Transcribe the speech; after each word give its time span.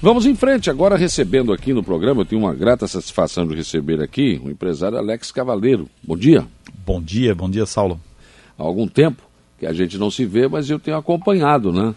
Vamos 0.00 0.26
em 0.26 0.34
frente, 0.36 0.70
agora 0.70 0.96
recebendo 0.96 1.52
aqui 1.52 1.72
no 1.72 1.82
programa, 1.82 2.20
eu 2.20 2.24
tenho 2.24 2.42
uma 2.42 2.54
grata 2.54 2.86
satisfação 2.86 3.44
de 3.48 3.56
receber 3.56 4.00
aqui 4.00 4.40
o 4.44 4.48
empresário 4.48 4.96
Alex 4.96 5.32
Cavaleiro. 5.32 5.88
Bom 6.00 6.16
dia. 6.16 6.46
Bom 6.86 7.02
dia, 7.02 7.34
bom 7.34 7.50
dia, 7.50 7.66
Saulo. 7.66 8.00
Há 8.56 8.62
algum 8.62 8.86
tempo 8.86 9.20
que 9.58 9.66
a 9.66 9.72
gente 9.72 9.98
não 9.98 10.08
se 10.08 10.24
vê, 10.24 10.46
mas 10.46 10.70
eu 10.70 10.78
tenho 10.78 10.96
acompanhado, 10.96 11.72
né? 11.72 11.96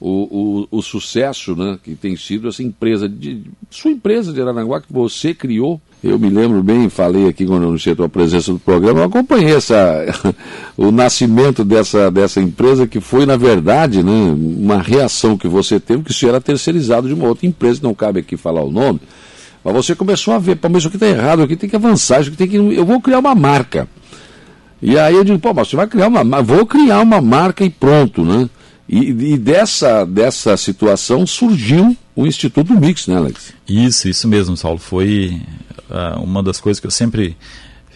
O, 0.00 0.66
o, 0.70 0.78
o 0.78 0.82
sucesso 0.82 1.54
né, 1.54 1.78
que 1.82 1.94
tem 1.94 2.16
sido 2.16 2.48
essa 2.48 2.62
empresa, 2.62 3.06
de, 3.06 3.42
sua 3.70 3.90
empresa 3.90 4.32
de 4.32 4.40
Aranaguá, 4.40 4.80
que 4.80 4.90
você 4.90 5.34
criou. 5.34 5.78
Eu 6.02 6.18
me 6.18 6.30
lembro 6.30 6.62
bem, 6.62 6.88
falei 6.88 7.28
aqui 7.28 7.44
quando 7.44 7.64
eu 7.64 7.68
anunciei 7.68 7.92
a 7.92 7.96
tua 7.96 8.08
presença 8.08 8.50
no 8.50 8.58
programa, 8.58 9.00
eu 9.00 9.04
acompanhei 9.04 9.54
essa, 9.54 10.06
o 10.74 10.90
nascimento 10.90 11.62
dessa, 11.62 12.10
dessa 12.10 12.40
empresa, 12.40 12.86
que 12.86 12.98
foi, 12.98 13.26
na 13.26 13.36
verdade, 13.36 14.02
né, 14.02 14.34
uma 14.34 14.78
reação 14.78 15.36
que 15.36 15.46
você 15.46 15.78
teve, 15.78 16.02
que 16.02 16.12
isso 16.12 16.26
era 16.26 16.40
terceirizado 16.40 17.06
de 17.06 17.12
uma 17.12 17.28
outra 17.28 17.46
empresa, 17.46 17.80
não 17.82 17.92
cabe 17.92 18.20
aqui 18.20 18.38
falar 18.38 18.62
o 18.62 18.70
nome, 18.70 19.00
mas 19.62 19.74
você 19.74 19.94
começou 19.94 20.32
a 20.32 20.38
ver, 20.38 20.56
pô, 20.56 20.70
mas 20.70 20.78
isso 20.78 20.88
aqui 20.88 20.96
está 20.96 21.06
errado, 21.06 21.42
aqui 21.42 21.56
tem 21.56 21.68
que 21.68 21.76
avançar, 21.76 22.22
isso 22.22 22.30
aqui 22.30 22.38
tem 22.38 22.48
que, 22.48 22.56
eu 22.56 22.86
vou 22.86 22.98
criar 23.02 23.18
uma 23.18 23.34
marca. 23.34 23.86
E 24.82 24.98
aí 24.98 25.14
eu 25.14 25.24
digo, 25.24 25.38
pô, 25.38 25.52
mas 25.52 25.68
você 25.68 25.76
vai 25.76 25.86
criar 25.86 26.08
uma, 26.08 26.42
vou 26.42 26.64
criar 26.64 27.00
uma 27.00 27.20
marca 27.20 27.62
e 27.62 27.68
pronto, 27.68 28.24
né? 28.24 28.48
E, 28.92 29.10
e, 29.34 29.38
dessa, 29.38 30.04
dessa 30.04 30.56
situação 30.56 31.24
surgiu 31.24 31.96
o 32.16 32.26
Instituto 32.26 32.74
Mix, 32.74 33.06
né, 33.06 33.16
Alex? 33.16 33.52
Isso, 33.68 34.08
isso 34.08 34.26
mesmo, 34.26 34.56
Saulo. 34.56 34.80
Foi 34.80 35.40
uh, 35.88 36.20
uma 36.20 36.42
das 36.42 36.60
coisas 36.60 36.80
que 36.80 36.88
eu 36.88 36.90
sempre 36.90 37.36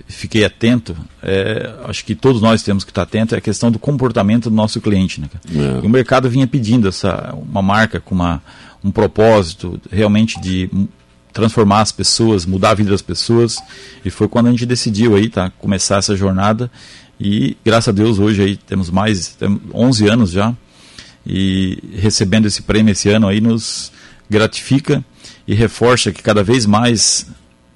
fiquei 0.06 0.44
atento. 0.44 0.96
É, 1.20 1.74
acho 1.86 2.04
que 2.04 2.14
todos 2.14 2.40
nós 2.40 2.62
temos 2.62 2.84
que 2.84 2.92
estar 2.92 3.02
atentos 3.02 3.32
é 3.32 3.38
a 3.38 3.40
questão 3.40 3.72
do 3.72 3.78
comportamento 3.78 4.48
do 4.48 4.54
nosso 4.54 4.80
cliente. 4.80 5.20
Né? 5.20 5.28
É. 5.52 5.84
O 5.84 5.88
mercado 5.88 6.30
vinha 6.30 6.46
pedindo 6.46 6.86
essa, 6.86 7.34
uma 7.34 7.60
marca 7.60 7.98
com 7.98 8.14
uma, 8.14 8.40
um 8.84 8.92
propósito 8.92 9.80
realmente 9.90 10.40
de 10.40 10.70
transformar 11.32 11.80
as 11.80 11.90
pessoas, 11.90 12.46
mudar 12.46 12.70
a 12.70 12.74
vida 12.74 12.92
das 12.92 13.02
pessoas. 13.02 13.60
E 14.04 14.10
foi 14.10 14.28
quando 14.28 14.47
a 14.47 14.50
gente 14.52 14.64
decidiu 14.64 15.16
aí, 15.16 15.28
tá, 15.28 15.50
começar 15.58 15.97
essa 15.97 16.14
jornada. 16.14 16.70
E 17.19 17.56
graças 17.64 17.88
a 17.88 17.92
Deus 17.92 18.20
hoje 18.20 18.42
aí 18.42 18.56
temos 18.56 18.91
mais 18.91 19.28
temos 19.34 19.60
11 19.72 20.08
anos 20.08 20.30
já 20.30 20.54
e 21.27 21.78
recebendo 21.94 22.47
esse 22.47 22.62
prêmio 22.62 22.92
esse 22.92 23.08
ano 23.08 23.28
aí 23.28 23.41
nos 23.41 23.92
gratifica 24.28 25.05
e 25.47 25.55
reforça 25.55 26.12
que 26.12 26.22
cada 26.22 26.42
vez 26.42 26.66
mais 26.66 27.27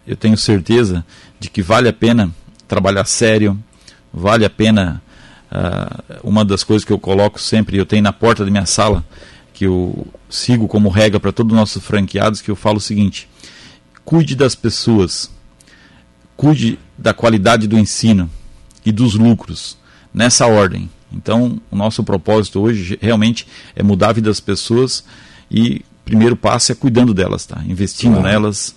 eu 0.07 0.17
tenho 0.17 0.37
certeza 0.37 1.05
de 1.39 1.51
que 1.51 1.63
vale 1.63 1.89
a 1.89 1.93
pena 1.93 2.31
trabalhar 2.67 3.05
sério, 3.05 3.59
vale 4.13 4.45
a 4.45 4.51
pena 4.51 5.03
uh, 5.53 6.21
uma 6.23 6.45
das 6.45 6.65
coisas 6.65 6.85
que 6.85 6.93
eu 6.93 6.99
coloco 6.99 7.41
sempre, 7.41 7.77
eu 7.77 7.87
tenho 7.87 8.03
na 8.03 8.13
porta 8.13 8.45
da 8.45 8.51
minha 8.51 8.67
sala 8.67 9.05
que 9.53 9.67
eu 9.67 10.07
sigo 10.31 10.69
como 10.69 10.89
regra 10.89 11.19
para 11.19 11.33
todos 11.33 11.53
os 11.53 11.59
nossos 11.59 11.83
franqueados 11.83 12.41
que 12.41 12.51
eu 12.51 12.57
falo 12.57 12.77
o 12.77 12.81
seguinte: 12.81 13.29
cuide 14.05 14.37
das 14.37 14.55
pessoas, 14.55 15.31
cuide 16.37 16.79
da 16.97 17.13
qualidade 17.13 17.67
do 17.67 17.79
ensino 17.79 18.31
e 18.85 18.93
dos 18.93 19.15
lucros 19.15 19.77
nessa 20.15 20.47
ordem. 20.47 20.89
Então, 21.13 21.61
o 21.71 21.77
nosso 21.77 22.03
propósito 22.05 22.61
hoje 22.61 22.99
realmente 23.01 23.47
é 23.75 23.83
mudar 23.83 24.11
a 24.11 24.13
vida 24.13 24.29
das 24.29 24.41
pessoas 24.41 25.05
e 25.51 25.83
o 26.03 26.05
primeiro 26.05 26.37
passo 26.37 26.73
é 26.73 26.75
cuidando 26.75 27.15
delas, 27.15 27.47
tá? 27.47 27.63
Investindo 27.67 28.21
nelas. 28.21 28.75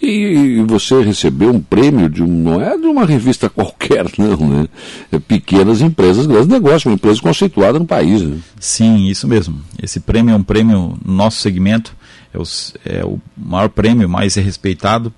E, 0.00 0.62
você 0.66 1.00
recebeu 1.00 1.50
um 1.50 1.60
prêmio 1.60 2.08
de 2.08 2.22
um, 2.22 2.26
não 2.26 2.60
é 2.60 2.76
de 2.76 2.86
uma 2.86 3.04
revista 3.04 3.48
qualquer, 3.50 4.06
não, 4.18 4.36
né? 4.48 4.68
É 5.10 5.18
pequenas 5.18 5.80
empresas, 5.80 6.26
grandes 6.26 6.48
negócios, 6.48 6.86
uma 6.86 6.94
empresa 6.94 7.20
conceituada 7.20 7.78
no 7.78 7.86
país. 7.86 8.22
Né? 8.22 8.38
Sim, 8.58 9.08
isso 9.08 9.28
mesmo. 9.28 9.60
Esse 9.82 10.00
prêmio 10.00 10.32
é 10.32 10.36
um 10.36 10.42
prêmio 10.42 10.98
no 11.04 11.14
nosso 11.14 11.40
segmento, 11.40 11.94
é 12.34 12.38
o, 12.38 12.42
é 12.84 13.04
o 13.04 13.20
maior 13.36 13.68
prêmio, 13.68 14.08
mais 14.08 14.36
é 14.36 14.40
respeitado, 14.40 15.12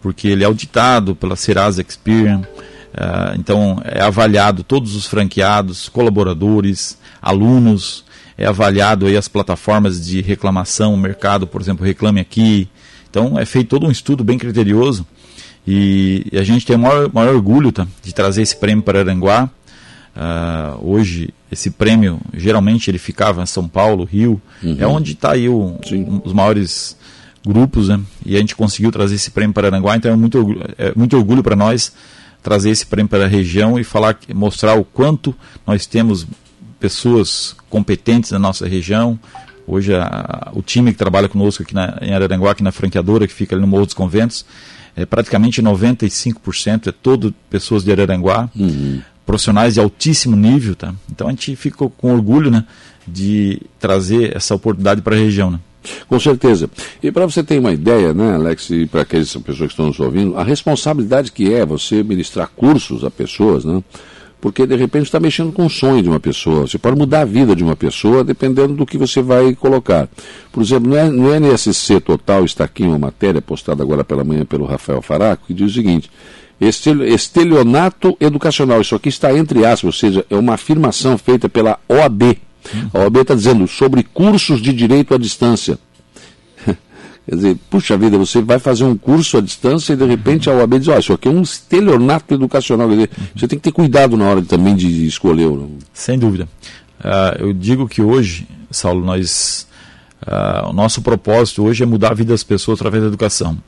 porque 0.00 0.28
ele 0.28 0.44
é 0.44 0.46
auditado 0.46 1.14
pela 1.14 1.36
Serasa 1.36 1.82
Experian, 1.82 2.42
Uh, 2.92 3.38
então, 3.38 3.80
é 3.84 4.02
avaliado 4.02 4.62
todos 4.62 4.94
os 4.94 5.06
franqueados, 5.06 5.88
colaboradores, 5.88 6.98
alunos, 7.22 8.04
é 8.36 8.46
avaliado 8.46 9.06
aí 9.06 9.16
as 9.16 9.28
plataformas 9.28 10.04
de 10.04 10.20
reclamação, 10.20 10.92
o 10.92 10.96
mercado, 10.96 11.46
por 11.46 11.60
exemplo, 11.60 11.86
Reclame 11.86 12.20
Aqui. 12.20 12.68
Então, 13.08 13.38
é 13.38 13.44
feito 13.44 13.68
todo 13.68 13.86
um 13.86 13.90
estudo 13.90 14.22
bem 14.22 14.38
criterioso 14.38 15.06
e, 15.66 16.26
e 16.32 16.38
a 16.38 16.42
gente 16.42 16.66
tem 16.66 16.76
o 16.76 16.78
maior, 16.78 17.10
maior 17.12 17.34
orgulho 17.34 17.72
tá, 17.72 17.86
de 18.02 18.12
trazer 18.14 18.42
esse 18.42 18.56
prêmio 18.56 18.82
para 18.82 19.00
Aranguá. 19.00 19.48
Uh, 20.14 20.90
hoje, 20.90 21.30
esse 21.50 21.70
prêmio, 21.70 22.20
geralmente 22.34 22.90
ele 22.90 22.98
ficava 22.98 23.42
em 23.42 23.46
São 23.46 23.66
Paulo, 23.66 24.04
Rio, 24.04 24.40
uhum. 24.62 24.76
é 24.78 24.86
onde 24.86 25.12
está 25.12 25.32
aí 25.32 25.48
o, 25.48 25.78
um, 25.90 26.20
os 26.24 26.32
maiores 26.32 26.96
grupos, 27.46 27.88
né? 27.88 27.98
E 28.24 28.36
a 28.36 28.38
gente 28.38 28.54
conseguiu 28.54 28.92
trazer 28.92 29.14
esse 29.14 29.30
prêmio 29.30 29.54
para 29.54 29.68
Aranguá, 29.68 29.96
então 29.96 30.12
é 30.12 30.16
muito, 30.16 30.60
é 30.76 30.92
muito 30.94 31.16
orgulho 31.16 31.42
para 31.42 31.56
nós 31.56 31.92
trazer 32.42 32.70
esse 32.70 32.84
prêmio 32.84 33.08
para 33.08 33.24
a 33.24 33.28
região 33.28 33.78
e 33.78 33.84
falar, 33.84 34.18
mostrar 34.34 34.74
o 34.74 34.84
quanto 34.84 35.34
nós 35.66 35.86
temos 35.86 36.26
pessoas 36.80 37.54
competentes 37.70 38.32
na 38.32 38.38
nossa 38.38 38.66
região. 38.66 39.18
Hoje 39.66 39.94
a, 39.94 40.50
o 40.52 40.60
time 40.60 40.90
que 40.92 40.98
trabalha 40.98 41.28
conosco 41.28 41.62
aqui 41.62 41.74
na, 41.74 41.98
em 42.02 42.12
Araranguá, 42.12 42.50
aqui 42.50 42.62
na 42.62 42.72
franqueadora, 42.72 43.26
que 43.26 43.32
fica 43.32 43.54
ali 43.54 43.60
no 43.60 43.68
Morro 43.68 43.86
dos 43.86 43.94
Conventos, 43.94 44.44
é 44.96 45.06
praticamente 45.06 45.62
95% 45.62 46.88
é 46.88 46.92
todo 46.92 47.34
pessoas 47.48 47.84
de 47.84 47.92
Araranguá, 47.92 48.50
uhum. 48.54 49.00
profissionais 49.24 49.74
de 49.74 49.80
altíssimo 49.80 50.36
nível, 50.36 50.74
tá? 50.74 50.92
Então 51.10 51.28
a 51.28 51.30
gente 51.30 51.54
fica 51.56 51.88
com 51.88 52.12
orgulho, 52.12 52.50
né, 52.50 52.64
de 53.06 53.62
trazer 53.78 54.36
essa 54.36 54.54
oportunidade 54.54 55.00
para 55.00 55.14
a 55.14 55.18
região, 55.18 55.50
né? 55.50 55.60
Com 56.08 56.18
certeza. 56.18 56.68
E 57.02 57.10
para 57.10 57.26
você 57.26 57.42
ter 57.42 57.58
uma 57.58 57.72
ideia, 57.72 58.12
né, 58.14 58.34
Alex, 58.34 58.70
e 58.70 58.86
para 58.86 59.02
aquelas 59.02 59.32
pessoas 59.36 59.58
que 59.58 59.66
estão 59.66 59.86
nos 59.86 60.00
ouvindo, 60.00 60.36
a 60.36 60.44
responsabilidade 60.44 61.32
que 61.32 61.52
é 61.52 61.64
você 61.64 62.02
ministrar 62.02 62.50
cursos 62.54 63.04
a 63.04 63.10
pessoas, 63.10 63.64
né? 63.64 63.82
Porque 64.40 64.66
de 64.66 64.74
repente 64.74 65.04
está 65.04 65.20
mexendo 65.20 65.52
com 65.52 65.66
o 65.66 65.70
sonho 65.70 66.02
de 66.02 66.08
uma 66.08 66.18
pessoa. 66.18 66.62
Você 66.62 66.76
pode 66.76 66.98
mudar 66.98 67.20
a 67.20 67.24
vida 67.24 67.54
de 67.54 67.62
uma 67.62 67.76
pessoa 67.76 68.24
dependendo 68.24 68.74
do 68.74 68.84
que 68.84 68.98
você 68.98 69.22
vai 69.22 69.54
colocar. 69.54 70.08
Por 70.50 70.60
exemplo, 70.60 70.90
no, 70.90 71.12
no 71.12 71.32
NSC 71.32 72.00
Total 72.00 72.44
está 72.44 72.64
aqui 72.64 72.82
uma 72.82 72.98
matéria 72.98 73.40
postada 73.40 73.84
agora 73.84 74.02
pela 74.02 74.24
manhã 74.24 74.44
pelo 74.44 74.64
Rafael 74.64 75.00
Faraco, 75.00 75.44
que 75.46 75.54
diz 75.54 75.70
o 75.70 75.74
seguinte: 75.74 76.10
estelionato 76.60 78.16
educacional. 78.20 78.80
Isso 78.80 78.96
aqui 78.96 79.08
está 79.08 79.32
entre 79.32 79.64
aspas, 79.64 79.84
ou 79.84 79.92
seja, 79.92 80.26
é 80.28 80.34
uma 80.36 80.54
afirmação 80.54 81.16
feita 81.16 81.48
pela 81.48 81.78
OAB 81.88 82.36
a 82.92 82.98
OAB 83.00 83.18
está 83.18 83.34
dizendo 83.34 83.66
sobre 83.66 84.02
cursos 84.02 84.60
de 84.60 84.72
direito 84.72 85.14
à 85.14 85.18
distância. 85.18 85.78
Quer 86.66 87.34
dizer, 87.34 87.56
puxa 87.70 87.96
vida, 87.96 88.16
você 88.18 88.40
vai 88.40 88.58
fazer 88.58 88.84
um 88.84 88.96
curso 88.96 89.38
à 89.38 89.40
distância 89.40 89.92
e 89.92 89.96
de 89.96 90.04
repente 90.04 90.48
a 90.48 90.54
OAB 90.54 90.78
diz, 90.78 90.88
olha, 90.88 91.00
isso 91.00 91.12
aqui 91.12 91.28
é 91.28 91.30
um 91.30 91.42
estelionato 91.42 92.34
educacional. 92.34 92.88
Quer 92.88 92.94
dizer, 92.94 93.10
você 93.34 93.48
tem 93.48 93.58
que 93.58 93.64
ter 93.64 93.72
cuidado 93.72 94.16
na 94.16 94.24
hora 94.24 94.42
também 94.42 94.74
de 94.74 95.06
escolher. 95.06 95.48
Sem 95.92 96.18
dúvida. 96.18 96.48
Uh, 97.00 97.46
eu 97.46 97.52
digo 97.52 97.88
que 97.88 98.00
hoje, 98.00 98.46
Saulo, 98.70 99.04
nós, 99.04 99.66
uh, 100.22 100.70
o 100.70 100.72
nosso 100.72 101.02
propósito 101.02 101.64
hoje 101.64 101.82
é 101.82 101.86
mudar 101.86 102.12
a 102.12 102.14
vida 102.14 102.32
das 102.32 102.44
pessoas 102.44 102.78
através 102.78 103.02
da 103.02 103.08
educação. 103.08 103.58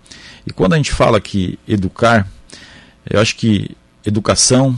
E 0.47 0.53
quando 0.53 0.75
a 0.75 0.77
gente 0.77 0.93
fala 0.93 1.21
que 1.21 1.59
educar, 1.67 2.29
eu 3.11 3.21
acho 3.21 3.37
que 3.37 3.77
educação 4.05 4.77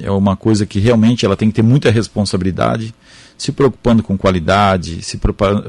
é 0.00 0.10
uma 0.10 0.36
coisa 0.36 0.66
que 0.66 0.78
realmente 0.78 1.24
ela 1.24 1.36
tem 1.36 1.48
que 1.48 1.54
ter 1.54 1.62
muita 1.62 1.90
responsabilidade, 1.90 2.94
se 3.36 3.52
preocupando 3.52 4.02
com 4.02 4.16
qualidade, 4.16 5.02
se 5.02 5.18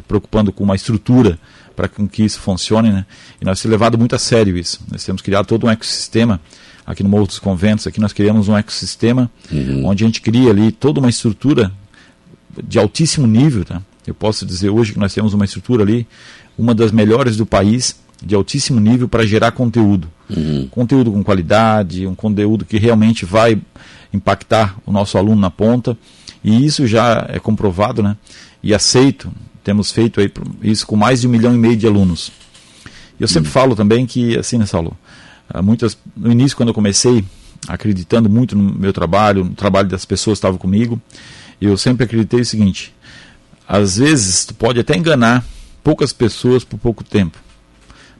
preocupando 0.08 0.52
com 0.52 0.64
uma 0.64 0.76
estrutura 0.76 1.40
para 1.76 1.88
que 1.88 2.24
isso 2.24 2.40
funcione, 2.40 2.92
né? 2.92 3.06
E 3.42 3.46
nós 3.46 3.62
temos 3.62 3.72
levado 3.72 3.98
muito 3.98 4.16
a 4.16 4.20
sério 4.20 4.58
isso. 4.58 4.80
Nós 4.90 5.04
temos 5.04 5.22
criado 5.22 5.46
todo 5.46 5.66
um 5.66 5.70
ecossistema 5.70 6.40
aqui 6.86 7.04
no 7.04 7.10
Morro 7.10 7.28
dos 7.28 7.40
Conventos, 7.40 7.88
aqui 7.88 8.00
nós 8.00 8.14
criamos 8.14 8.48
um 8.48 8.56
ecossistema 8.56 9.30
uhum. 9.52 9.86
onde 9.88 10.04
a 10.04 10.08
gente 10.08 10.22
cria 10.22 10.52
ali 10.52 10.72
toda 10.72 11.00
uma 11.00 11.10
estrutura 11.10 11.72
de 12.64 12.80
altíssimo 12.80 13.28
nível, 13.28 13.66
tá? 13.66 13.82
Eu 14.08 14.14
posso 14.14 14.46
dizer 14.46 14.70
hoje 14.70 14.94
que 14.94 15.00
nós 15.00 15.14
temos 15.14 15.34
uma 15.34 15.46
estrutura 15.46 15.84
ali, 15.84 16.08
uma 16.58 16.76
das 16.76 16.92
melhores 16.92 17.36
do 17.36 17.46
país, 17.46 18.00
de 18.24 18.36
altíssimo 18.36 18.80
nível 18.80 19.10
para 19.10 19.26
gerar 19.26 19.52
conteúdo. 19.52 20.08
Uhum. 20.30 20.68
Conteúdo 20.70 21.12
com 21.12 21.24
qualidade, 21.24 22.06
um 22.06 22.16
conteúdo 22.16 22.64
que 22.64 22.78
realmente 22.78 23.26
vai 23.26 23.60
impactar 24.14 24.78
o 24.86 24.92
nosso 24.92 25.18
aluno 25.18 25.42
na 25.42 25.50
ponta 25.50 25.98
e 26.46 26.64
isso 26.64 26.86
já 26.86 27.26
é 27.28 27.40
comprovado 27.40 28.04
né, 28.04 28.16
e 28.62 28.72
aceito. 28.72 29.32
Temos 29.64 29.92
feito 29.92 30.22
aí 30.22 30.32
isso 30.62 30.86
com 30.86 30.96
mais 30.96 31.22
de 31.22 31.28
um 31.28 31.32
milhão 31.32 31.56
e 31.56 31.58
meio 31.58 31.76
de 31.76 31.88
alunos. 31.88 32.32
E 33.20 33.24
eu 33.24 33.28
sempre 33.28 33.50
hum. 33.50 33.52
falo 33.52 33.76
também 33.76 34.06
que, 34.06 34.38
assim, 34.38 34.60
né, 34.60 34.68
Saulo? 34.68 34.96
Ah, 35.50 35.64
muitas, 35.64 35.98
no 36.16 36.32
início, 36.32 36.56
quando 36.56 36.70
eu 36.70 36.76
comecei, 36.76 37.26
acreditando 37.68 38.30
muito 38.30 38.56
no 38.56 38.76
meu 38.76 38.94
trabalho, 38.94 39.44
no 39.44 39.56
trabalho 39.56 39.88
das 39.90 40.06
pessoas 40.06 40.36
que 40.36 40.46
estavam 40.46 40.60
comigo, 40.60 41.02
eu 41.60 41.76
sempre 41.78 42.04
acreditei 42.04 42.42
o 42.42 42.46
seguinte: 42.46 42.94
às 43.68 43.98
vezes 43.98 44.46
tu 44.46 44.54
pode 44.54 44.80
até 44.80 44.96
enganar 44.96 45.44
poucas 45.84 46.14
pessoas 46.14 46.64
por 46.64 46.78
pouco 46.78 47.04
tempo, 47.04 47.40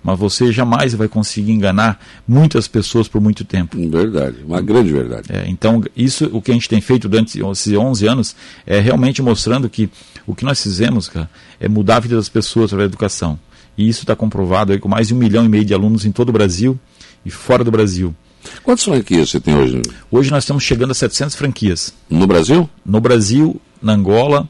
mas 0.06 0.20
você 0.20 0.52
jamais 0.52 0.94
vai 0.94 1.08
conseguir 1.08 1.52
enganar 1.52 2.00
muitas 2.28 2.68
pessoas 2.68 3.08
por 3.08 3.20
muito 3.20 3.44
tempo. 3.44 3.76
Verdade, 3.90 4.38
uma 4.46 4.62
grande 4.62 4.94
verdade. 4.94 5.30
É, 5.32 5.46
então, 5.48 5.84
isso, 5.98 6.30
o 6.32 6.44
que 6.44 6.52
a 6.52 6.54
gente 6.54 6.70
tem 6.70 6.80
feito 6.80 7.10
durante 7.10 7.40
esses 7.40 7.74
11 7.74 8.08
anos, 8.08 8.36
é 8.68 8.80
realmente 8.80 9.20
mostrando 9.24 9.68
que 9.68 9.90
o 10.28 10.36
que 10.36 10.46
nós 10.46 10.62
fizemos, 10.62 11.10
cara, 11.10 11.28
é 11.60 11.68
mudar 11.68 11.96
a 11.96 12.00
vida 12.02 12.16
das 12.16 12.30
pessoas 12.30 12.66
através 12.66 12.88
da 12.88 12.94
educação. 12.94 13.40
E 13.76 13.90
isso 13.90 14.02
está 14.02 14.16
comprovado 14.16 14.74
aí 14.74 14.80
com 14.80 14.88
mais 14.88 15.08
de 15.08 15.16
um 15.16 15.18
milhão 15.18 15.44
e 15.44 15.50
meio 15.50 15.66
de 15.66 15.74
alunos 15.74 16.06
em 16.06 16.12
todo 16.12 16.30
o 16.30 16.32
Brasil 16.32 16.80
e 17.26 17.32
fora 17.32 17.64
do 17.64 17.72
Brasil. 17.72 18.14
Quantas 18.62 18.86
franquias 18.86 19.32
você 19.32 19.40
tem 19.40 19.56
hoje? 19.56 19.82
Hoje 20.12 20.30
nós 20.30 20.44
estamos 20.44 20.62
chegando 20.62 20.92
a 20.92 20.94
700 20.94 21.36
franquias. 21.36 21.92
No 22.08 22.28
Brasil? 22.28 22.70
No 22.86 23.02
Brasil, 23.02 23.60
na 23.82 23.94
Angola 23.94 24.48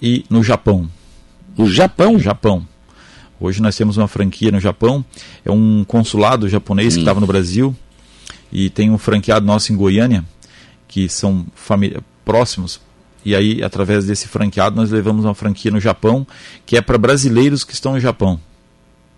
e 0.00 0.24
no 0.30 0.42
Japão. 0.42 0.88
No 1.54 1.70
Japão? 1.70 2.18
Japão. 2.18 2.66
Hoje 3.44 3.60
nós 3.60 3.76
temos 3.76 3.98
uma 3.98 4.08
franquia 4.08 4.50
no 4.50 4.58
Japão, 4.58 5.04
é 5.44 5.50
um 5.50 5.84
consulado 5.84 6.48
japonês 6.48 6.94
hum. 6.94 6.96
que 6.96 7.02
estava 7.02 7.20
no 7.20 7.26
Brasil 7.26 7.76
e 8.50 8.70
tem 8.70 8.90
um 8.90 8.96
franqueado 8.96 9.44
nosso 9.44 9.70
em 9.70 9.76
Goiânia, 9.76 10.24
que 10.88 11.10
são 11.10 11.44
próximos. 12.24 12.80
E 13.22 13.36
aí, 13.36 13.62
através 13.62 14.06
desse 14.06 14.28
franqueado, 14.28 14.76
nós 14.76 14.90
levamos 14.90 15.26
uma 15.26 15.34
franquia 15.34 15.70
no 15.70 15.78
Japão, 15.78 16.26
que 16.64 16.74
é 16.74 16.80
para 16.80 16.96
brasileiros 16.96 17.64
que 17.64 17.74
estão 17.74 17.92
no 17.92 18.00
Japão. 18.00 18.40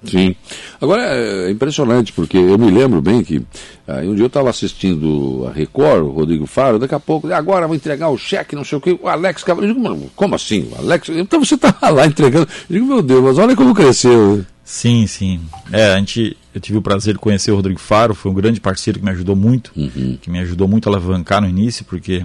Sim. 0.05 0.37
Agora 0.81 1.03
é 1.03 1.51
impressionante, 1.51 2.13
porque 2.13 2.37
eu 2.37 2.59
me 2.59 2.71
lembro 2.71 3.01
bem 3.01 3.23
que 3.23 3.43
aí 3.87 4.09
um 4.09 4.15
dia 4.15 4.25
eu 4.25 4.29
estava 4.29 4.51
assistindo 4.51 5.47
a 5.49 5.53
Record, 5.53 6.05
o 6.05 6.11
Rodrigo 6.11 6.47
Faro, 6.47 6.79
daqui 6.79 6.95
a 6.95 7.01
pouco, 7.01 7.33
agora 7.33 7.67
vou 7.67 7.75
entregar 7.75 8.09
o 8.09 8.19
cheque, 8.19 8.55
não 8.55 8.65
sei 8.65 8.79
o 8.79 8.81
que, 8.81 8.99
o 9.01 9.09
Alex 9.09 9.45
Eu 9.47 9.61
digo, 9.61 10.11
como 10.15 10.35
assim? 10.35 10.69
O 10.73 10.79
Alex? 10.79 11.09
Então 11.09 11.43
você 11.43 11.55
estava 11.55 11.91
lá 11.91 12.07
entregando. 12.07 12.49
Eu 12.69 12.75
digo, 12.75 12.87
meu 12.87 13.03
Deus, 13.03 13.23
mas 13.23 13.39
olha 13.39 13.57
como 13.57 13.75
cresceu. 13.75 14.45
Sim, 14.65 15.07
sim. 15.07 15.41
É, 15.73 15.93
a 15.95 15.99
gente, 15.99 16.37
eu 16.53 16.61
tive 16.61 16.79
o 16.79 16.83
prazer 16.83 17.15
de 17.15 17.21
conhecer 17.21 17.53
o 17.53 17.57
Rodrigo 17.57 17.79
Faro, 17.79 18.15
foi 18.15 18.33
um 18.33 18.35
grande 18.35 18.61
parceiro 18.61 18.99
que 18.99 19.05
me 19.05 19.13
ajudou 19.13 19.37
muito, 19.37 19.73
uhum. 19.77 20.19
que 20.21 20.29
me 20.29 20.41
ajudou 20.41 20.67
muito 20.67 20.89
a 20.89 20.93
alavancar 20.93 21.41
no 21.41 21.49
início, 21.49 21.85
porque 21.85 22.25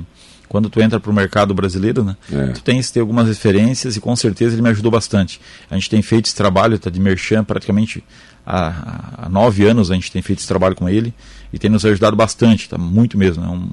quando 0.52 0.70
tu 0.70 0.82
entra 0.82 1.00
para 1.00 1.10
o 1.10 1.14
mercado 1.14 1.54
brasileiro, 1.54 2.04
né, 2.04 2.18
é. 2.30 2.48
tu 2.48 2.62
tens 2.62 2.88
que 2.88 2.96
ter 2.96 3.00
algumas 3.00 3.26
referências 3.26 3.96
e 3.96 4.02
com 4.02 4.14
certeza 4.18 4.54
ele 4.54 4.62
me 4.62 4.68
ajudou 4.68 4.92
bastante. 4.92 5.40
A 5.70 5.76
gente 5.76 5.90
tem 5.90 6.02
feito 6.02 6.26
esse 6.26 6.36
trabalho 6.36 6.78
tá, 6.78 6.90
de 6.90 7.00
merchan 7.00 7.42
praticamente 7.42 8.04
há, 8.46 9.28
há, 9.28 9.30
nove 9.30 9.66
anos 9.66 9.90
a 9.90 9.94
gente 9.94 10.12
tem 10.12 10.22
feito 10.22 10.40
esse 10.40 10.48
trabalho 10.50 10.76
com 10.76 10.90
ele 10.90 11.14
e 11.54 11.58
tem 11.58 11.72
nos 11.72 11.86
ajudado 11.86 12.18
bastante, 12.18 12.68
tá, 12.68 12.78
muito 12.78 13.18
mesmo. 13.18 13.46
É 13.46 13.48
um, 13.48 13.70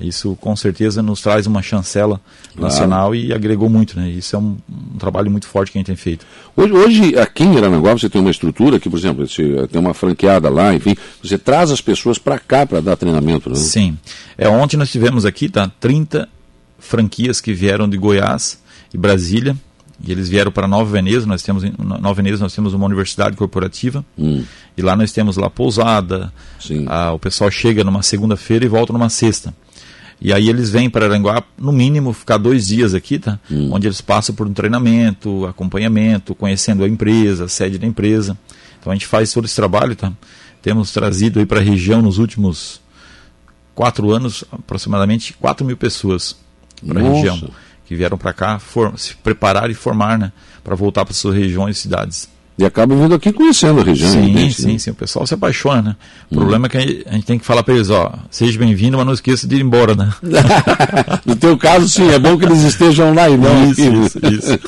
isso 0.00 0.36
com 0.40 0.54
certeza 0.54 1.02
nos 1.02 1.20
traz 1.20 1.46
uma 1.46 1.60
chancela 1.60 2.20
nacional 2.56 3.14
e 3.14 3.32
agregou 3.32 3.68
muito, 3.68 3.98
né? 3.98 4.08
Isso 4.08 4.36
é 4.36 4.38
um, 4.38 4.56
um, 4.68 4.98
trabalho 4.98 5.30
muito 5.30 5.46
forte 5.46 5.72
que 5.72 5.78
a 5.78 5.80
gente 5.80 5.86
tem 5.86 5.96
feito. 5.96 6.24
Hoje, 6.56 6.72
hoje 6.72 7.18
aqui 7.18 7.42
em 7.42 7.56
Aranaguá 7.56 7.92
você 7.92 8.08
tem 8.08 8.20
uma 8.20 8.30
estrutura 8.30 8.78
que, 8.78 8.88
por 8.88 8.98
exemplo, 8.98 9.26
você 9.26 9.66
tem 9.66 9.80
uma 9.80 9.94
franqueada 9.94 10.48
lá, 10.48 10.72
enfim, 10.74 10.94
você 11.22 11.36
traz 11.36 11.70
as 11.70 11.80
pessoas 11.80 12.18
para 12.18 12.38
cá 12.38 12.64
para 12.64 12.80
dar 12.80 12.96
treinamento, 12.96 13.50
né? 13.50 13.56
Sim. 13.56 13.98
É, 14.36 14.48
ontem 14.48 14.76
nós 14.76 14.90
tivemos 14.90 15.24
aqui, 15.24 15.48
tá, 15.48 15.70
30 15.80 16.28
franquias 16.78 17.40
que 17.40 17.52
vieram 17.52 17.88
de 17.88 17.96
Goiás 17.96 18.60
e 18.94 18.96
Brasília, 18.96 19.56
e 20.02 20.12
eles 20.12 20.28
vieram 20.28 20.52
para 20.52 20.68
Nova 20.68 20.90
Veneza, 20.90 21.26
nós 21.26 21.42
temos 21.42 21.64
Nova 21.76 22.14
Veneza 22.14 22.42
nós 22.42 22.54
temos 22.54 22.72
uma 22.72 22.86
universidade 22.86 23.36
corporativa 23.36 24.04
hum. 24.16 24.44
e 24.76 24.82
lá 24.82 24.94
nós 24.94 25.10
temos 25.10 25.36
lá 25.36 25.50
pousada, 25.50 26.32
a, 26.86 27.12
o 27.12 27.18
pessoal 27.18 27.50
chega 27.50 27.82
numa 27.82 28.02
segunda-feira 28.02 28.64
e 28.64 28.68
volta 28.68 28.92
numa 28.92 29.08
sexta. 29.08 29.52
E 30.20 30.32
aí 30.32 30.48
eles 30.48 30.70
vêm 30.70 30.90
para 30.90 31.06
Aranguá, 31.06 31.42
no 31.56 31.72
mínimo, 31.72 32.12
ficar 32.12 32.38
dois 32.38 32.66
dias 32.66 32.92
aqui, 32.92 33.18
tá? 33.18 33.38
Hum. 33.50 33.70
Onde 33.72 33.86
eles 33.86 34.00
passam 34.00 34.34
por 34.34 34.46
um 34.46 34.52
treinamento, 34.52 35.46
acompanhamento, 35.46 36.34
conhecendo 36.34 36.82
a 36.82 36.88
empresa, 36.88 37.44
a 37.44 37.48
sede 37.48 37.78
da 37.78 37.86
empresa. 37.86 38.36
Então 38.80 38.90
a 38.90 38.94
gente 38.94 39.06
faz 39.06 39.32
todo 39.32 39.44
esse 39.44 39.54
trabalho, 39.54 39.94
tá? 39.94 40.12
Temos 40.60 40.92
trazido 40.92 41.38
aí 41.38 41.46
para 41.46 41.60
a 41.60 41.62
região 41.62 42.02
nos 42.02 42.18
últimos 42.18 42.80
quatro 43.74 44.10
anos, 44.10 44.44
aproximadamente 44.50 45.32
4 45.34 45.64
mil 45.64 45.76
pessoas 45.76 46.36
para 46.84 47.00
a 47.00 47.02
região. 47.02 47.50
Que 47.86 47.94
vieram 47.94 48.18
para 48.18 48.32
cá 48.32 48.60
se 48.96 49.14
preparar 49.14 49.70
e 49.70 49.74
formar, 49.74 50.18
né? 50.18 50.32
Para 50.64 50.74
voltar 50.74 51.04
para 51.04 51.14
suas 51.14 51.34
regiões 51.34 51.78
e 51.78 51.80
cidades. 51.80 52.28
E 52.58 52.64
acaba 52.64 52.92
vindo 52.96 53.14
aqui 53.14 53.32
conhecendo 53.32 53.80
a 53.80 53.84
região. 53.84 54.10
Sim, 54.10 54.32
né? 54.32 54.50
sim, 54.50 54.78
sim. 54.78 54.90
O 54.90 54.94
pessoal 54.94 55.24
se 55.24 55.32
apaixona, 55.32 55.80
né? 55.80 55.96
O 56.28 56.34
hum. 56.34 56.38
problema 56.38 56.66
é 56.66 56.68
que 56.68 57.04
a 57.06 57.12
gente 57.12 57.24
tem 57.24 57.38
que 57.38 57.44
falar 57.44 57.62
para 57.62 57.74
eles, 57.74 57.88
ó, 57.88 58.12
seja 58.32 58.58
bem-vindo, 58.58 58.96
mas 58.96 59.06
não 59.06 59.12
esqueça 59.12 59.46
de 59.46 59.54
ir 59.54 59.60
embora, 59.60 59.94
né? 59.94 60.12
no 61.24 61.36
teu 61.36 61.56
caso, 61.56 61.88
sim, 61.88 62.10
é 62.10 62.18
bom 62.18 62.36
que 62.36 62.44
eles 62.44 62.64
estejam 62.64 63.14
lá 63.14 63.30
e 63.30 63.36
não 63.36 63.70
isso, 63.70 63.80
isso, 63.80 64.18
isso. 64.26 64.58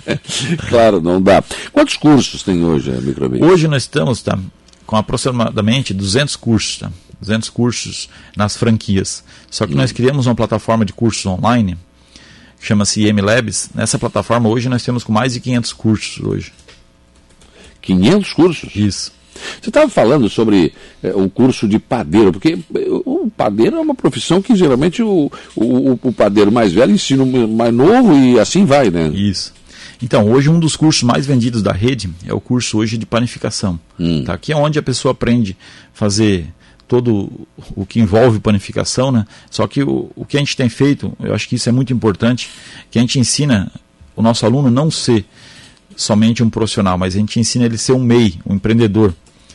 claro, 0.70 1.02
não 1.02 1.20
dá. 1.20 1.44
Quantos 1.70 1.96
cursos 1.96 2.42
tem 2.42 2.64
hoje 2.64 2.90
a 2.90 2.98
Microbit? 2.98 3.44
Hoje 3.44 3.68
nós 3.68 3.82
estamos, 3.82 4.22
tá, 4.22 4.38
com 4.86 4.96
aproximadamente 4.96 5.92
200 5.92 6.36
cursos, 6.36 6.78
tá? 6.78 6.90
200 7.20 7.50
cursos 7.50 8.08
nas 8.34 8.56
franquias. 8.56 9.22
Só 9.50 9.66
que 9.66 9.74
hum. 9.74 9.76
nós 9.76 9.92
criamos 9.92 10.26
uma 10.26 10.34
plataforma 10.34 10.82
de 10.86 10.94
cursos 10.94 11.26
online, 11.26 11.76
que 12.58 12.66
chama-se 12.66 13.06
IM 13.06 13.20
Labs. 13.20 13.68
Nessa 13.74 13.98
plataforma 13.98 14.48
hoje 14.48 14.66
nós 14.70 14.82
temos 14.82 15.04
com 15.04 15.12
mais 15.12 15.34
de 15.34 15.40
500 15.40 15.72
cursos 15.74 16.24
hoje. 16.24 16.50
500 17.84 18.32
cursos? 18.32 18.74
Isso. 18.74 19.12
Você 19.60 19.70
estava 19.70 19.88
falando 19.88 20.28
sobre 20.28 20.72
é, 21.02 21.12
o 21.14 21.28
curso 21.28 21.68
de 21.68 21.78
padeiro, 21.78 22.32
porque 22.32 22.58
eh, 22.74 22.86
o 23.04 23.30
padeiro 23.36 23.76
é 23.76 23.80
uma 23.80 23.94
profissão 23.94 24.40
que 24.40 24.54
geralmente 24.54 25.02
o, 25.02 25.30
o, 25.56 25.98
o 26.02 26.12
padeiro 26.12 26.52
mais 26.52 26.72
velho 26.72 26.92
ensina 26.92 27.24
o 27.24 27.48
mais 27.48 27.74
novo 27.74 28.14
e 28.14 28.38
assim 28.38 28.64
vai, 28.64 28.90
né? 28.90 29.08
Isso. 29.08 29.52
Então, 30.02 30.30
hoje 30.30 30.48
um 30.48 30.60
dos 30.60 30.76
cursos 30.76 31.02
mais 31.02 31.26
vendidos 31.26 31.62
da 31.62 31.72
rede 31.72 32.10
é 32.26 32.32
o 32.32 32.40
curso 32.40 32.78
hoje 32.78 32.96
de 32.96 33.06
panificação. 33.06 33.78
Hum. 33.98 34.22
Tá? 34.24 34.36
Que 34.38 34.52
é 34.52 34.56
onde 34.56 34.78
a 34.78 34.82
pessoa 34.82 35.12
aprende 35.12 35.56
a 35.94 35.96
fazer 35.96 36.46
todo 36.86 37.30
o 37.74 37.86
que 37.86 38.00
envolve 38.00 38.38
panificação, 38.38 39.10
né? 39.10 39.26
Só 39.50 39.66
que 39.66 39.82
o, 39.82 40.10
o 40.14 40.24
que 40.24 40.36
a 40.36 40.40
gente 40.40 40.56
tem 40.56 40.68
feito, 40.68 41.12
eu 41.20 41.34
acho 41.34 41.48
que 41.48 41.56
isso 41.56 41.68
é 41.68 41.72
muito 41.72 41.92
importante, 41.92 42.50
que 42.90 42.98
a 42.98 43.00
gente 43.00 43.18
ensina 43.18 43.72
o 44.14 44.22
nosso 44.22 44.44
aluno 44.44 44.70
não 44.70 44.90
ser 44.90 45.24
somente 45.96 46.42
um 46.42 46.50
profissional, 46.50 46.96
mas 46.98 47.14
a 47.14 47.18
gente 47.18 47.38
ensina 47.38 47.64
ele 47.64 47.76
a 47.76 47.78
ser 47.78 47.92
um 47.92 48.02
MEI, 48.02 48.38
um 48.46 48.54
empreendedor. 48.54 49.14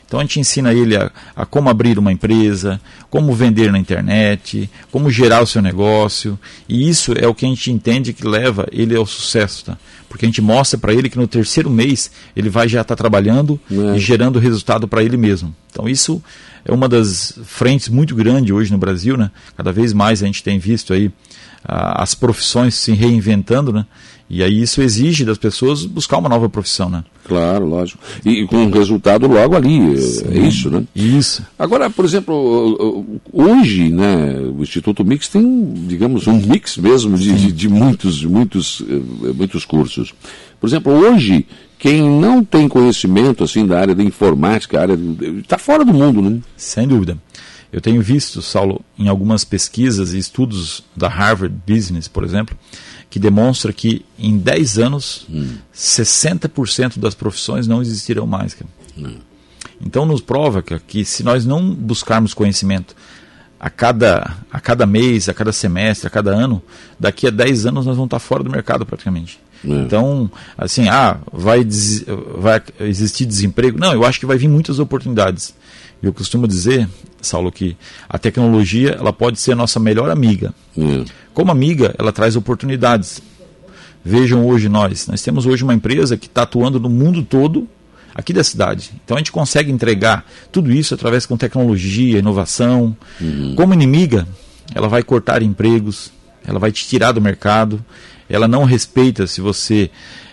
Então 0.09 0.19
a 0.19 0.23
gente 0.23 0.39
ensina 0.39 0.73
ele 0.73 0.97
a, 0.97 1.11
a, 1.35 1.45
como 1.45 1.69
abrir 1.69 1.99
uma 1.99 2.11
empresa, 2.11 2.81
como 3.11 3.31
vender 3.31 3.71
na 3.71 3.77
internet, 3.77 4.67
como 4.91 5.11
gerar 5.11 5.41
o 5.41 5.45
seu 5.45 5.61
negócio. 5.61 6.37
E 6.67 6.89
isso 6.89 7.13
é 7.15 7.27
o 7.27 7.35
que 7.35 7.45
a 7.45 7.49
gente 7.49 7.71
entende 7.71 8.11
que 8.11 8.27
leva 8.27 8.67
ele 8.71 8.95
ao 8.95 9.05
sucesso. 9.05 9.65
Tá? 9.65 9.77
Porque 10.09 10.25
a 10.25 10.27
gente 10.27 10.41
mostra 10.41 10.79
para 10.79 10.91
ele 10.91 11.11
que 11.11 11.17
no 11.17 11.27
terceiro 11.27 11.69
mês 11.69 12.09
ele 12.35 12.49
vai 12.49 12.67
já 12.67 12.81
estar 12.81 12.95
tá 12.95 12.97
trabalhando 12.97 13.59
é. 13.71 13.95
e 13.95 13.99
gerando 13.99 14.39
resultado 14.39 14.87
para 14.87 15.03
ele 15.03 15.15
mesmo. 15.15 15.55
Então 15.69 15.87
isso 15.87 16.23
é 16.65 16.73
uma 16.73 16.89
das 16.89 17.37
frentes 17.43 17.87
muito 17.87 18.15
grande 18.15 18.51
hoje 18.51 18.71
no 18.71 18.79
Brasil. 18.79 19.15
Né? 19.15 19.29
Cada 19.55 19.71
vez 19.71 19.93
mais 19.93 20.23
a 20.23 20.25
gente 20.25 20.41
tem 20.41 20.57
visto 20.57 20.91
aí 20.91 21.11
as 21.63 22.15
profissões 22.15 22.73
se 22.73 22.93
reinventando, 22.93 23.71
né? 23.73 23.85
E 24.29 24.43
aí 24.43 24.61
isso 24.61 24.81
exige 24.81 25.25
das 25.25 25.39
pessoas 25.39 25.83
buscar 25.85 26.19
uma 26.19 26.29
nova 26.29 26.47
profissão, 26.47 26.87
né? 26.87 27.03
Claro, 27.25 27.65
lógico. 27.65 27.99
E, 28.23 28.45
com 28.45 28.57
um 28.57 28.69
resultado 28.69 29.27
logo 29.27 29.55
ali, 29.55 29.93
é 29.93 29.97
Sim, 29.97 30.25
é 30.31 30.47
isso, 30.47 30.69
né? 30.69 30.83
Isso. 30.95 31.43
Agora, 31.57 31.89
por 31.89 32.05
exemplo, 32.05 33.05
hoje, 33.33 33.89
né, 33.89 34.39
o 34.55 34.61
Instituto 34.61 35.03
Mix 35.03 35.27
tem, 35.27 35.73
digamos, 35.87 36.27
um 36.27 36.39
mix 36.39 36.77
mesmo 36.77 37.17
de, 37.17 37.33
de, 37.33 37.51
de 37.51 37.67
muitos, 37.67 38.23
muitos, 38.23 38.83
eh, 38.87 39.33
muitos 39.33 39.65
cursos. 39.65 40.13
Por 40.59 40.67
exemplo, 40.67 40.93
hoje, 40.93 41.45
quem 41.79 42.01
não 42.01 42.43
tem 42.43 42.67
conhecimento 42.67 43.43
assim 43.43 43.65
da 43.65 43.79
área 43.79 43.95
da 43.95 44.03
informática, 44.03 44.79
área 44.79 44.97
está 45.39 45.57
fora 45.57 45.83
do 45.83 45.93
mundo, 45.93 46.21
né? 46.21 46.39
Sem 46.55 46.87
dúvida. 46.87 47.17
Eu 47.71 47.81
tenho 47.81 48.01
visto, 48.01 48.41
Saulo, 48.41 48.81
em 48.97 49.07
algumas 49.07 49.43
pesquisas 49.43 50.13
e 50.13 50.17
estudos 50.17 50.83
da 50.95 51.07
Harvard 51.07 51.55
Business, 51.67 52.07
por 52.07 52.23
exemplo, 52.23 52.57
que 53.09 53.19
demonstra 53.19 53.73
que 53.73 54.05
em 54.17 54.37
10 54.37 54.79
anos, 54.79 55.25
hum. 55.29 55.55
60% 55.75 56.99
das 56.99 57.15
profissões 57.15 57.67
não 57.67 57.81
existirão 57.81 58.27
mais. 58.27 58.55
Hum. 58.97 59.17
Então 59.81 60.05
nos 60.05 60.21
prova 60.21 60.61
que 60.61 61.03
se 61.03 61.23
nós 61.23 61.45
não 61.45 61.73
buscarmos 61.73 62.33
conhecimento 62.33 62.95
a 63.59 63.69
cada, 63.69 64.37
a 64.51 64.59
cada 64.59 64.85
mês, 64.85 65.27
a 65.27 65.33
cada 65.33 65.51
semestre, 65.51 66.07
a 66.07 66.09
cada 66.09 66.31
ano, 66.31 66.61
daqui 66.99 67.27
a 67.27 67.29
10 67.29 67.65
anos 67.65 67.85
nós 67.85 67.95
vamos 67.95 68.07
estar 68.07 68.19
fora 68.19 68.43
do 68.43 68.49
mercado 68.49 68.85
praticamente. 68.85 69.39
É. 69.65 69.67
Então, 69.67 70.31
assim, 70.57 70.87
ah, 70.87 71.17
vai, 71.31 71.67
vai 72.37 72.61
existir 72.81 73.25
desemprego? 73.25 73.77
Não, 73.77 73.91
eu 73.91 74.05
acho 74.05 74.19
que 74.19 74.25
vai 74.25 74.37
vir 74.37 74.47
muitas 74.47 74.79
oportunidades. 74.79 75.53
Eu 76.01 76.13
costumo 76.13 76.47
dizer, 76.47 76.87
Saulo, 77.21 77.51
que 77.51 77.75
a 78.07 78.17
tecnologia 78.17 78.91
ela 78.91 79.11
pode 79.11 79.39
ser 79.39 79.51
a 79.51 79.55
nossa 79.55 79.79
melhor 79.79 80.09
amiga. 80.09 80.53
Hum. 80.77 81.03
Como 81.33 81.51
amiga, 81.51 81.93
ela 81.97 82.11
traz 82.11 82.35
oportunidades. 82.35 83.21
Vejam 84.03 84.47
hoje 84.47 84.69
nós, 84.69 85.07
nós 85.07 85.21
temos 85.21 85.45
hoje 85.45 85.63
uma 85.63 85.73
empresa 85.73 86.15
que 86.15 86.27
está 86.27 86.43
atuando 86.43 86.79
no 86.79 86.89
mundo 86.89 87.21
todo 87.21 87.67
aqui 88.15 88.31
da 88.31 88.43
cidade. 88.43 88.91
Então 89.03 89.17
a 89.17 89.19
gente 89.19 89.31
consegue 89.31 89.71
entregar 89.71 90.25
tudo 90.51 90.71
isso 90.71 90.93
através 90.93 91.25
com 91.25 91.35
tecnologia, 91.35 92.19
inovação. 92.19 92.95
Uhum. 93.19 93.55
Como 93.55 93.73
inimiga, 93.73 94.27
ela 94.73 94.87
vai 94.87 95.03
cortar 95.03 95.41
empregos, 95.41 96.11
ela 96.45 96.59
vai 96.59 96.71
te 96.71 96.87
tirar 96.87 97.11
do 97.11 97.21
mercado, 97.21 97.83
ela 98.29 98.47
não 98.47 98.63
respeita 98.63 99.27
se 99.27 99.41
você 99.41 99.89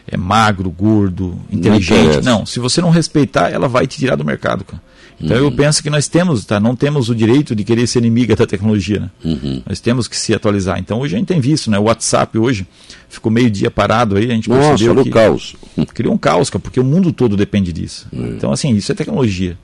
é 0.06 0.16
magro, 0.16 0.70
gordo, 0.70 1.38
inteligente. 1.50 2.24
Não, 2.24 2.38
não, 2.40 2.46
se 2.46 2.60
você 2.60 2.80
não 2.80 2.90
respeitar, 2.90 3.50
ela 3.50 3.68
vai 3.68 3.86
te 3.86 3.98
tirar 3.98 4.14
do 4.14 4.24
mercado, 4.24 4.64
cara. 4.64 4.80
Então 5.20 5.36
uhum. 5.36 5.44
eu 5.44 5.52
penso 5.52 5.82
que 5.82 5.88
nós 5.88 6.08
temos, 6.08 6.44
tá? 6.44 6.60
Não 6.60 6.76
temos 6.76 7.08
o 7.08 7.14
direito 7.14 7.54
de 7.54 7.64
querer 7.64 7.86
ser 7.86 8.00
inimiga 8.00 8.36
da 8.36 8.46
tecnologia, 8.46 9.00
né? 9.00 9.10
Uhum. 9.24 9.62
Nós 9.66 9.80
temos 9.80 10.06
que 10.06 10.16
se 10.16 10.34
atualizar. 10.34 10.78
Então 10.78 11.00
hoje 11.00 11.14
a 11.14 11.18
gente 11.18 11.28
tem 11.28 11.40
visto, 11.40 11.70
né? 11.70 11.78
O 11.78 11.84
WhatsApp 11.84 12.36
hoje 12.38 12.66
ficou 13.08 13.32
meio 13.32 13.50
dia 13.50 13.70
parado 13.70 14.16
aí, 14.16 14.30
a 14.30 14.34
gente 14.34 14.48
Nossa, 14.48 14.68
percebeu 14.68 15.02
que 15.02 15.10
caos. 15.10 15.56
criou 15.94 16.14
um 16.14 16.18
caos, 16.18 16.50
porque 16.50 16.78
o 16.78 16.84
mundo 16.84 17.12
todo 17.12 17.36
depende 17.36 17.72
disso. 17.72 18.06
Uhum. 18.12 18.34
Então 18.36 18.52
assim, 18.52 18.74
isso 18.74 18.92
é 18.92 18.94
tecnologia. 18.94 19.56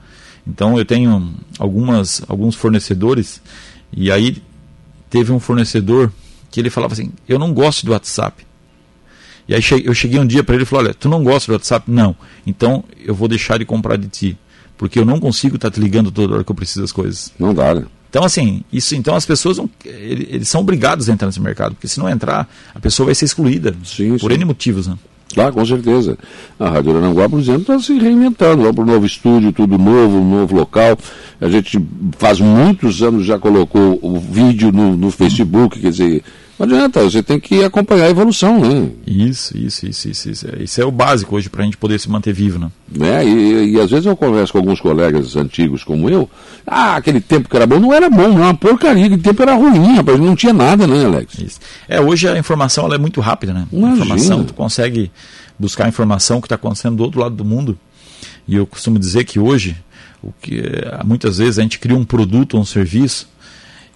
Então 0.45 0.77
eu 0.77 0.83
tenho 0.83 1.33
algumas 1.59 2.23
alguns 2.27 2.55
fornecedores 2.55 3.41
e 3.95 4.11
aí 4.11 4.37
teve 5.09 5.31
um 5.31 5.39
fornecedor 5.39 6.11
que 6.49 6.59
ele 6.59 6.71
falava 6.71 6.93
assim: 6.93 7.11
"Eu 7.29 7.37
não 7.37 7.53
gosto 7.53 7.85
do 7.85 7.91
WhatsApp". 7.91 8.43
E 9.47 9.53
aí 9.53 9.61
eu 9.83 9.93
cheguei 9.93 10.19
um 10.19 10.25
dia 10.25 10.43
para 10.43 10.55
ele 10.55 10.63
e 10.63 10.65
falei: 10.65 10.87
"Olha, 10.87 10.93
tu 10.95 11.07
não 11.07 11.23
gosta 11.23 11.51
do 11.51 11.53
WhatsApp? 11.53 11.91
Não. 11.91 12.15
Então 12.45 12.83
eu 13.05 13.13
vou 13.13 13.27
deixar 13.27 13.59
de 13.59 13.65
comprar 13.65 13.97
de 13.97 14.07
ti" 14.07 14.37
porque 14.77 14.99
eu 14.99 15.05
não 15.05 15.19
consigo 15.19 15.55
estar 15.55 15.71
te 15.71 15.79
ligando 15.79 16.11
toda 16.11 16.35
hora 16.35 16.43
que 16.43 16.51
eu 16.51 16.55
preciso 16.55 16.81
das 16.81 16.91
coisas. 16.91 17.31
Não 17.39 17.53
dá, 17.53 17.75
né? 17.75 17.85
Então, 18.09 18.23
assim, 18.23 18.63
isso, 18.71 18.95
então 18.95 19.15
as 19.15 19.25
pessoas 19.25 19.57
não, 19.57 19.67
eles, 19.83 20.47
são 20.47 20.61
obrigados 20.61 21.09
a 21.09 21.13
entrar 21.13 21.25
nesse 21.25 21.41
mercado, 21.41 21.73
porque 21.73 21.87
se 21.87 21.99
não 21.99 22.07
entrar, 22.07 22.47
a 22.73 22.79
pessoa 22.79 23.07
vai 23.07 23.15
ser 23.15 23.25
excluída 23.25 23.75
sim, 23.83 24.17
por 24.19 24.31
sim. 24.31 24.37
N 24.37 24.45
motivos, 24.45 24.85
né? 24.85 24.95
Ah, 25.35 25.51
com 25.51 25.65
certeza. 25.65 26.17
A 26.59 26.69
Rádio 26.69 26.91
Arananguá, 26.91 27.27
por 27.27 27.39
exemplo, 27.39 27.61
está 27.61 27.79
se 27.79 27.97
reinventando. 27.97 28.61
Vamos 28.61 28.75
para 28.75 28.83
um 28.83 28.87
novo 28.87 29.05
estúdio, 29.05 29.51
tudo 29.51 29.77
novo, 29.77 30.17
um 30.17 30.29
novo 30.29 30.55
local. 30.55 30.97
A 31.41 31.49
gente 31.49 31.83
faz 32.17 32.39
muitos 32.39 33.01
anos 33.01 33.25
já 33.25 33.39
colocou 33.39 33.97
o 34.01 34.19
vídeo 34.19 34.71
no, 34.71 34.95
no 34.95 35.09
Facebook, 35.09 35.79
quer 35.79 35.89
dizer, 35.89 36.23
não 36.59 36.65
adianta, 36.65 37.03
você 37.03 37.23
tem 37.23 37.39
que 37.39 37.63
acompanhar 37.63 38.05
a 38.05 38.09
evolução, 38.09 38.59
né? 38.59 38.89
Isso, 39.07 39.57
isso, 39.57 39.87
isso, 39.87 40.09
isso. 40.09 40.29
Isso, 40.29 40.47
isso 40.59 40.81
é 40.81 40.85
o 40.85 40.91
básico 40.91 41.35
hoje 41.35 41.49
para 41.49 41.61
a 41.61 41.65
gente 41.65 41.77
poder 41.77 41.99
se 41.99 42.09
manter 42.09 42.33
vivo, 42.33 42.59
né? 42.59 42.69
É, 43.01 43.25
e, 43.25 43.73
e, 43.73 43.79
às 43.79 43.89
vezes 43.89 44.05
eu 44.05 44.15
converso 44.15 44.53
com 44.53 44.59
alguns 44.59 44.79
colegas 44.79 45.35
antigos 45.35 45.83
como 45.83 46.09
eu, 46.09 46.29
ah, 46.65 46.95
aquele 46.95 47.19
tempo 47.19 47.49
que 47.49 47.55
era 47.55 47.65
bom, 47.65 47.79
não 47.79 47.91
era 47.91 48.09
bom, 48.09 48.29
não, 48.29 48.41
uma 48.41 48.53
porcaria, 48.53 49.05
aquele 49.05 49.21
tempo 49.21 49.41
era 49.41 49.55
ruim, 49.55 49.95
rapaz, 49.95 50.19
não 50.19 50.35
tinha 50.35 50.53
nada, 50.53 50.85
né, 50.85 51.05
Alex? 51.05 51.39
Isso. 51.39 51.59
É, 51.87 51.99
hoje 51.99 52.27
a 52.27 52.37
informação 52.37 52.85
ela 52.85 52.95
é 52.95 52.99
muito 52.99 53.19
rápida, 53.19 53.53
né? 53.53 53.67
Imagina. 53.71 53.91
A 53.91 53.95
informação, 53.95 54.43
tu 54.43 54.53
consegue 54.53 55.11
buscar 55.57 55.85
a 55.85 55.89
informação 55.89 56.39
que 56.39 56.45
está 56.45 56.55
acontecendo 56.55 56.97
do 56.97 57.03
outro 57.03 57.19
lado 57.19 57.35
do 57.35 57.43
mundo. 57.43 57.77
E 58.47 58.55
eu 58.55 58.67
costumo 58.67 58.99
dizer 58.99 59.23
que 59.23 59.39
hoje, 59.39 59.75
o 60.21 60.31
que 60.41 60.61
muitas 61.03 61.37
vezes 61.39 61.57
a 61.57 61.61
gente 61.61 61.79
cria 61.79 61.97
um 61.97 62.05
produto 62.05 62.55
ou 62.55 62.61
um 62.61 62.65
serviço, 62.65 63.27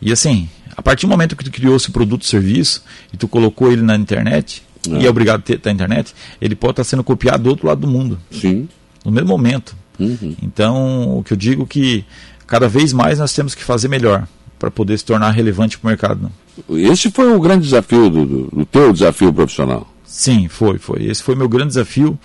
e 0.01 0.11
assim, 0.11 0.49
a 0.75 0.81
partir 0.81 1.05
do 1.05 1.09
momento 1.09 1.35
que 1.35 1.43
tu 1.43 1.51
criou 1.51 1.75
esse 1.75 1.91
produto 1.91 2.21
ou 2.21 2.27
serviço 2.27 2.83
e 3.13 3.17
tu 3.17 3.27
colocou 3.27 3.71
ele 3.71 3.81
na 3.81 3.95
internet, 3.95 4.63
é. 4.89 5.01
e 5.01 5.05
é 5.05 5.09
obrigado 5.09 5.39
a 5.39 5.41
ter 5.41 5.59
na 5.65 5.71
internet, 5.71 6.13
ele 6.39 6.55
pode 6.55 6.73
estar 6.73 6.83
sendo 6.83 7.03
copiado 7.03 7.43
do 7.43 7.49
outro 7.49 7.67
lado 7.67 7.81
do 7.81 7.87
mundo. 7.87 8.19
Sim. 8.31 8.67
No 9.03 9.11
mesmo 9.11 9.29
momento. 9.29 9.75
Uhum. 9.99 10.35
Então, 10.41 11.17
o 11.17 11.23
que 11.23 11.33
eu 11.33 11.37
digo 11.37 11.63
é 11.63 11.65
que 11.65 12.05
cada 12.45 12.67
vez 12.67 12.93
mais 12.93 13.19
nós 13.19 13.33
temos 13.33 13.55
que 13.55 13.63
fazer 13.63 13.87
melhor 13.87 14.27
para 14.59 14.71
poder 14.71 14.97
se 14.97 15.05
tornar 15.05 15.31
relevante 15.31 15.77
para 15.77 15.87
o 15.87 15.89
mercado. 15.89 16.21
Né? 16.23 16.29
Esse 16.89 17.11
foi 17.11 17.31
o 17.33 17.39
grande 17.39 17.63
desafio 17.63 18.09
do, 18.09 18.25
do, 18.25 18.43
do 18.47 18.65
teu 18.65 18.91
desafio 18.93 19.33
profissional. 19.33 19.87
Sim, 20.05 20.47
foi, 20.47 20.77
foi. 20.77 21.05
Esse 21.05 21.21
foi 21.21 21.35
meu 21.35 21.49
grande 21.49 21.69
desafio. 21.69 22.17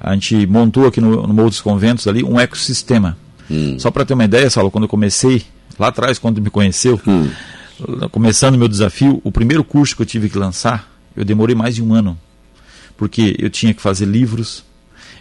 A 0.00 0.12
gente 0.14 0.46
montou 0.46 0.86
aqui 0.86 1.00
no, 1.00 1.26
no 1.26 1.34
Morro 1.34 1.50
dos 1.50 1.60
Conventos 1.60 2.06
ali 2.06 2.22
um 2.22 2.38
ecossistema. 2.38 3.16
Hum. 3.50 3.78
Só 3.78 3.90
para 3.90 4.04
ter 4.04 4.14
uma 4.14 4.24
ideia, 4.24 4.50
Saulo, 4.50 4.70
quando 4.70 4.84
eu 4.84 4.88
comecei, 4.88 5.42
lá 5.78 5.88
atrás, 5.88 6.18
quando 6.18 6.40
me 6.40 6.50
conheceu, 6.50 7.00
hum 7.06 7.28
começando 8.10 8.58
meu 8.58 8.68
desafio, 8.68 9.20
o 9.22 9.30
primeiro 9.30 9.62
curso 9.62 9.94
que 9.94 10.02
eu 10.02 10.06
tive 10.06 10.28
que 10.28 10.38
lançar, 10.38 10.90
eu 11.16 11.24
demorei 11.24 11.54
mais 11.54 11.74
de 11.74 11.82
um 11.82 11.94
ano. 11.94 12.18
Porque 12.96 13.36
eu 13.38 13.48
tinha 13.48 13.72
que 13.72 13.80
fazer 13.80 14.06
livros, 14.06 14.64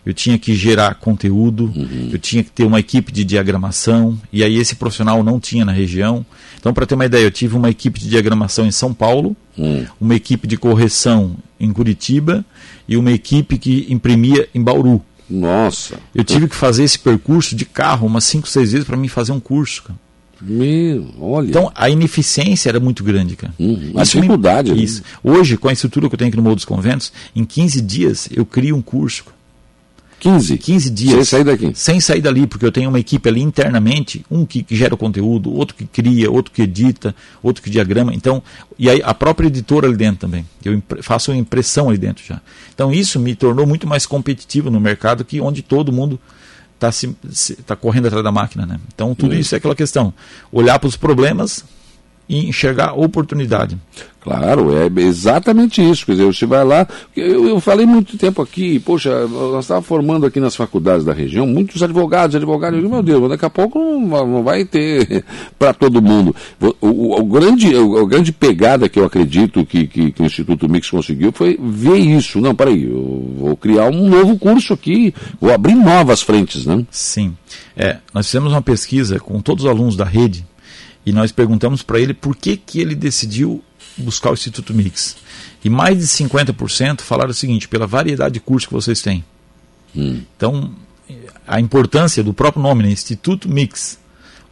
eu 0.06 0.14
tinha 0.14 0.40
que 0.40 0.56
gerar 0.56 0.96
conteúdo, 0.96 1.72
uhum. 1.76 2.10
eu 2.12 2.18
tinha 2.18 2.44
que 2.44 2.50
ter 2.50 2.64
uma 2.64 2.80
equipe 2.80 3.12
de 3.12 3.24
diagramação, 3.24 4.20
e 4.34 4.44
aí 4.44 4.58
esse 4.58 4.76
profissional 4.76 5.24
não 5.24 5.40
tinha 5.40 5.64
na 5.64 5.72
região. 5.72 6.26
Então, 6.60 6.74
para 6.74 6.86
ter 6.86 6.96
uma 6.96 7.06
ideia, 7.06 7.24
eu 7.24 7.32
tive 7.32 7.56
uma 7.56 7.70
equipe 7.70 8.00
de 8.00 8.10
diagramação 8.10 8.66
em 8.66 8.72
São 8.72 8.94
Paulo, 8.94 9.36
uhum. 9.58 9.86
uma 10.02 10.16
equipe 10.16 10.48
de 10.48 10.58
correção 10.58 11.36
em 11.60 11.72
Curitiba 11.72 12.44
e 12.88 12.98
uma 12.98 13.12
equipe 13.12 13.58
que 13.58 13.86
imprimia 13.90 14.50
em 14.56 14.64
Bauru. 14.64 15.04
Nossa! 15.30 16.00
Eu 16.14 16.24
tive 16.24 16.48
que 16.48 16.56
fazer 16.56 16.84
esse 16.84 16.98
percurso 16.98 17.56
de 17.56 17.66
carro 17.66 18.08
umas 18.08 18.24
5, 18.26 18.48
6 18.48 18.72
vezes 18.72 18.88
para 18.88 18.98
mim 18.98 19.08
fazer 19.08 19.32
um 19.32 19.40
curso. 19.40 19.84
Cara. 19.84 20.00
Meu, 20.42 21.14
olha. 21.20 21.50
Então 21.50 21.72
a 21.74 21.90
ineficiência 21.90 22.70
era 22.70 22.80
muito 22.80 23.04
grande, 23.04 23.36
cara. 23.36 23.54
Uhum, 23.60 23.94
a 23.96 24.04
dificuldade. 24.04 24.72
Me... 24.72 24.84
Isso. 24.84 25.04
Hoje, 25.24 25.58
com 25.58 25.68
a 25.68 25.74
estrutura 25.74 26.08
que 26.08 26.16
eu 26.16 26.18
tenho 26.18 26.30
aqui 26.30 26.38
no 26.38 26.44
Morro 26.44 26.56
dos 26.56 26.66
Conventos, 26.66 27.12
em 27.36 27.44
15 27.44 27.82
dias 27.82 28.30
eu 28.32 28.46
crio 28.46 28.76
um 28.76 28.82
curso. 28.82 29.26
15? 30.20 30.58
15 30.58 30.90
dias. 30.90 31.14
Sem 31.14 31.24
sair 31.26 31.44
daqui. 31.44 31.72
Sem 31.76 32.00
sair 32.00 32.22
dali, 32.22 32.48
porque 32.48 32.66
eu 32.66 32.72
tenho 32.72 32.90
uma 32.90 33.00
equipe 33.00 33.30
ali 33.30 33.42
internamente, 33.42 34.26
um 34.30 34.46
que, 34.46 34.64
que 34.64 34.76
gera 34.76 34.96
o 34.96 34.98
conteúdo, 34.98 35.54
outro 35.54 35.76
que 35.76 35.86
cria, 35.86 36.30
outro 36.32 36.52
que 36.52 36.64
edita, 36.64 37.16
outro 37.42 37.62
que 37.62 37.70
diagrama. 37.70 38.14
Então, 38.14 38.42
e 38.80 38.90
aí 38.90 39.02
a 39.04 39.14
própria 39.14 39.48
editora 39.48 39.88
ali 39.88 39.96
dentro 39.96 40.22
também. 40.22 40.46
Eu 40.64 40.82
faço 41.02 41.32
uma 41.32 41.38
impressão 41.38 41.90
ali 41.90 41.98
dentro 41.98 42.24
já. 42.26 42.42
Então 42.74 42.92
isso 42.92 43.20
me 43.20 43.36
tornou 43.36 43.66
muito 43.68 43.88
mais 43.88 44.06
competitivo 44.06 44.72
no 44.72 44.80
mercado 44.80 45.24
que 45.24 45.40
onde 45.40 45.62
todo 45.62 45.92
mundo 45.92 46.20
está 46.80 46.92
tá 47.66 47.76
correndo 47.76 48.08
atrás 48.08 48.24
da 48.24 48.32
máquina. 48.32 48.66
Né? 48.66 48.80
Então, 48.94 49.14
tudo 49.16 49.36
isso 49.36 49.56
é 49.56 49.58
aquela 49.58 49.76
questão. 49.76 50.14
Olhar 50.52 50.78
para 50.80 50.88
os 50.88 50.96
problemas 50.96 51.64
e 52.30 52.48
enxergar 52.48 52.94
oportunidade. 52.94 53.78
Claro, 54.28 54.76
é 54.76 54.88
exatamente 55.02 55.82
isso. 55.82 56.06
Quer 56.06 56.12
dizer, 56.12 56.26
você 56.26 56.46
vai 56.46 56.62
lá. 56.66 56.86
Eu, 57.16 57.48
eu 57.48 57.60
falei 57.62 57.86
muito 57.86 58.18
tempo 58.18 58.42
aqui, 58.42 58.78
poxa, 58.78 59.26
nós 59.26 59.64
estávamos 59.64 59.88
formando 59.88 60.26
aqui 60.26 60.38
nas 60.38 60.54
faculdades 60.54 61.06
da 61.06 61.14
região 61.14 61.48
muitos 61.48 61.82
advogados, 61.82 62.36
advogados. 62.36 62.76
Eu 62.76 62.84
digo, 62.84 62.94
meu 62.94 63.02
Deus, 63.02 63.30
daqui 63.30 63.46
a 63.46 63.50
pouco 63.50 63.80
não, 63.80 64.28
não 64.28 64.44
vai 64.44 64.66
ter 64.66 65.24
para 65.58 65.74
todo 65.74 66.02
mundo. 66.02 66.36
O, 66.60 66.76
o, 66.82 67.22
o 67.22 67.26
grande, 67.26 67.74
o, 67.74 67.98
a 68.00 68.06
grande 68.06 68.34
pegada 68.34 68.90
que 68.90 69.00
eu 69.00 69.06
acredito 69.06 69.66
que, 69.66 69.88
que, 69.88 70.12
que, 70.12 70.22
o 70.22 70.26
Instituto 70.26 70.68
Mix 70.68 70.90
conseguiu 70.90 71.32
foi 71.32 71.58
ver 71.58 71.96
isso. 71.96 72.42
Não, 72.42 72.54
peraí, 72.54 72.84
eu 72.84 73.34
vou 73.38 73.56
criar 73.56 73.86
um 73.86 74.10
novo 74.10 74.38
curso 74.38 74.74
aqui, 74.74 75.14
vou 75.40 75.54
abrir 75.54 75.76
novas 75.76 76.22
frentes, 76.22 76.66
né? 76.66 76.86
Sim. 76.92 77.34
É, 77.78 78.00
nós 78.14 78.26
fizemos 78.26 78.52
uma 78.52 78.62
pesquisa 78.62 79.22
com 79.22 79.40
todos 79.40 79.64
os 79.64 79.70
alunos 79.70 79.96
da 79.96 80.04
rede 80.04 80.46
e 81.08 81.14
nós 81.14 81.32
perguntamos 81.32 81.82
para 81.82 82.02
ele 82.02 82.14
por 82.14 82.36
que, 82.36 82.58
que 82.58 82.82
ele 82.82 82.94
decidiu 82.94 83.64
buscar 83.98 84.30
o 84.30 84.34
Instituto 84.34 84.74
Mix. 84.74 85.16
E 85.64 85.70
mais 85.70 85.98
de 85.98 86.04
50% 86.04 87.00
falaram 87.00 87.32
o 87.32 87.34
seguinte: 87.34 87.66
pela 87.66 87.88
variedade 87.88 88.34
de 88.34 88.40
cursos 88.42 88.68
que 88.68 88.74
vocês 88.74 89.02
têm. 89.02 89.24
Hum. 89.96 90.20
Então, 90.36 90.70
a 91.48 91.62
importância 91.62 92.22
do 92.22 92.34
próprio 92.34 92.62
nome, 92.62 92.84
né? 92.84 92.92
Instituto 92.92 93.48
Mix. 93.48 93.98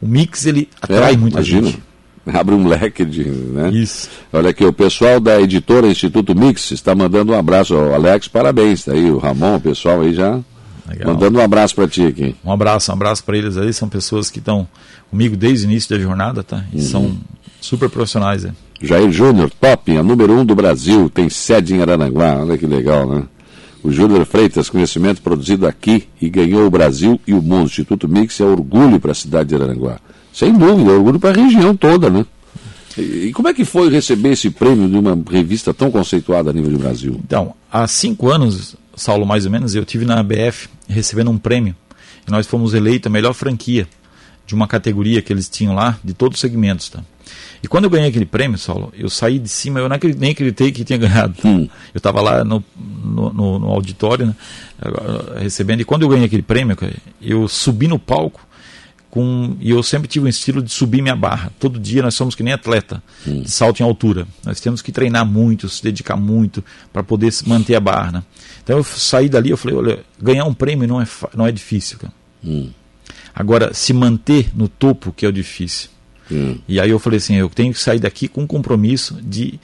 O 0.01 0.07
Mix 0.07 0.45
ele 0.45 0.69
atrai 0.81 1.15
é, 1.15 1.17
muita 1.17 1.39
imagino. 1.39 1.67
gente. 1.67 1.83
Abre 2.25 2.55
um 2.55 2.65
leque 2.65 3.03
de. 3.03 3.25
Né? 3.25 3.71
Isso. 3.71 4.09
Olha 4.31 4.51
aqui, 4.51 4.63
o 4.63 4.71
pessoal 4.71 5.19
da 5.19 5.41
editora 5.41 5.87
Instituto 5.87 6.33
Mix 6.33 6.71
está 6.71 6.95
mandando 6.95 7.33
um 7.33 7.37
abraço 7.37 7.75
ao 7.75 7.93
Alex, 7.93 8.29
parabéns. 8.29 8.85
Tá 8.85 8.93
aí 8.93 9.11
o 9.11 9.17
Ramon, 9.17 9.57
o 9.57 9.59
pessoal 9.61 9.99
aí 9.99 10.13
já 10.13 10.39
Legal. 10.87 11.13
Mandando 11.13 11.39
um 11.39 11.41
abraço 11.41 11.75
para 11.75 11.87
ti 11.87 12.05
aqui. 12.05 12.35
Um 12.43 12.51
abraço, 12.51 12.91
um 12.91 12.93
abraço 12.93 13.23
para 13.23 13.37
eles 13.37 13.57
aí. 13.57 13.73
São 13.73 13.89
pessoas 13.89 14.29
que 14.29 14.39
estão 14.39 14.67
comigo 15.09 15.35
desde 15.35 15.65
o 15.65 15.69
início 15.69 15.89
da 15.89 16.01
jornada, 16.01 16.43
tá? 16.43 16.63
E 16.71 16.77
uhum. 16.77 16.83
são 16.83 17.17
super 17.59 17.89
profissionais. 17.89 18.45
É. 18.45 18.51
Jair 18.81 19.11
Júnior, 19.11 19.49
top, 19.59 19.97
a 19.97 20.03
número 20.03 20.33
um 20.33 20.45
do 20.45 20.53
Brasil, 20.53 21.09
tem 21.09 21.29
sede 21.29 21.73
em 21.73 21.81
Aranaguá. 21.81 22.37
Olha 22.41 22.57
que 22.57 22.67
legal, 22.67 23.09
né? 23.09 23.23
O 23.83 23.91
Júnior 23.91 24.25
Freitas, 24.25 24.69
conhecimento 24.69 25.21
produzido 25.21 25.67
aqui 25.67 26.07
e 26.19 26.29
ganhou 26.29 26.65
o 26.65 26.69
Brasil 26.71 27.19
e 27.25 27.33
o 27.33 27.41
mundo. 27.41 27.63
O 27.63 27.65
Instituto 27.65 28.07
Mix 28.09 28.39
é 28.39 28.43
orgulho 28.43 28.99
para 28.99 29.11
a 29.11 29.15
cidade 29.15 29.49
de 29.49 29.55
Aranaguá. 29.55 29.99
Sem 30.33 30.51
dúvida, 30.53 30.91
é 30.91 30.95
orgulho 30.95 31.19
para 31.19 31.29
a 31.39 31.43
região 31.43 31.75
toda, 31.75 32.09
né? 32.09 32.25
E, 32.97 33.31
como 33.33 33.47
é 33.47 33.53
que 33.53 33.65
foi 33.65 33.89
receber 33.89 34.33
esse 34.33 34.49
prêmio 34.49 34.87
de 34.87 34.97
uma 34.97 35.17
revista 35.29 35.73
tão 35.73 35.91
conceituada 35.91 36.49
a 36.49 36.53
nível 36.53 36.71
de 36.71 36.77
Brasil? 36.77 37.19
Então, 37.23 37.53
há 37.71 37.87
cinco 37.87 38.31
anos 38.31 38.75
Saulo, 38.95 39.25
mais 39.25 39.45
ou 39.45 39.51
menos, 39.51 39.75
eu 39.75 39.85
tive 39.85 40.05
na 40.05 40.19
ABF 40.19 40.69
recebendo 40.87 41.29
um 41.29 41.37
prêmio 41.37 41.75
e 42.27 42.31
nós 42.31 42.47
fomos 42.47 42.73
eleita 42.73 43.09
a 43.09 43.11
melhor 43.11 43.33
franquia 43.33 43.87
de 44.47 44.55
uma 44.55 44.67
categoria 44.67 45.21
que 45.21 45.33
eles 45.33 45.49
tinham 45.49 45.73
lá, 45.73 45.99
de 46.03 46.13
todos 46.13 46.37
os 46.37 46.41
segmentos. 46.41 46.89
Tá? 46.89 47.01
E 47.61 47.67
quando 47.67 47.85
eu 47.85 47.89
ganhei 47.89 48.09
aquele 48.09 48.25
prêmio, 48.25 48.57
Saulo, 48.57 48.93
eu 48.95 49.09
saí 49.09 49.39
de 49.39 49.49
cima, 49.49 49.79
eu 49.79 49.89
nem 49.89 50.31
acreditei 50.31 50.71
que 50.71 50.83
tinha 50.83 50.97
ganhado. 50.97 51.35
Hum. 51.43 51.67
Eu 51.93 51.97
estava 51.97 52.21
lá 52.21 52.43
no, 52.43 52.63
no, 52.77 53.33
no, 53.33 53.59
no 53.59 53.67
auditório, 53.69 54.27
né, 54.27 54.35
recebendo, 55.39 55.81
e 55.81 55.85
quando 55.85 56.03
eu 56.03 56.09
ganhei 56.09 56.25
aquele 56.25 56.43
prêmio, 56.43 56.77
eu 57.21 57.47
subi 57.47 57.87
no 57.87 57.99
palco 57.99 58.45
com, 59.15 59.55
e 59.61 59.69
eu 59.69 59.81
sempre 59.81 60.09
tive 60.09 60.25
um 60.25 60.27
estilo 60.27 60.61
de 60.61 60.69
subir 60.69 61.01
minha 61.01 61.15
barra. 61.15 61.49
Todo 61.57 61.79
dia 61.79 62.03
nós 62.03 62.15
somos 62.15 62.35
que 62.35 62.43
nem 62.43 62.51
atleta 62.51 63.01
de 63.25 63.49
salto 63.49 63.79
em 63.79 63.83
altura. 63.83 64.27
Nós 64.43 64.59
temos 64.59 64.81
que 64.81 64.91
treinar 64.91 65.25
muito, 65.25 65.69
se 65.69 65.81
dedicar 65.81 66.17
muito 66.17 66.61
para 66.91 67.01
poder 67.01 67.33
manter 67.45 67.75
a 67.75 67.79
barra. 67.79 68.11
Né? 68.11 68.23
Então 68.61 68.75
eu 68.75 68.83
saí 68.83 69.29
dali, 69.29 69.51
eu 69.51 69.55
falei, 69.55 69.77
olha, 69.77 69.99
ganhar 70.21 70.43
um 70.43 70.53
prêmio 70.53 70.85
não 70.85 71.01
é, 71.01 71.07
não 71.33 71.47
é 71.47 71.51
difícil. 71.53 71.97
Hum. 72.43 72.71
Agora, 73.33 73.73
se 73.73 73.93
manter 73.93 74.49
no 74.53 74.67
topo 74.67 75.13
que 75.13 75.25
é 75.25 75.29
o 75.29 75.31
difícil. 75.31 75.91
Hum. 76.29 76.57
E 76.67 76.77
aí 76.77 76.89
eu 76.89 76.99
falei 76.99 77.15
assim, 77.15 77.35
eu 77.35 77.47
tenho 77.47 77.71
que 77.71 77.79
sair 77.79 77.99
daqui 77.99 78.27
com 78.27 78.41
um 78.41 78.47
compromisso 78.47 79.17
de 79.23 79.57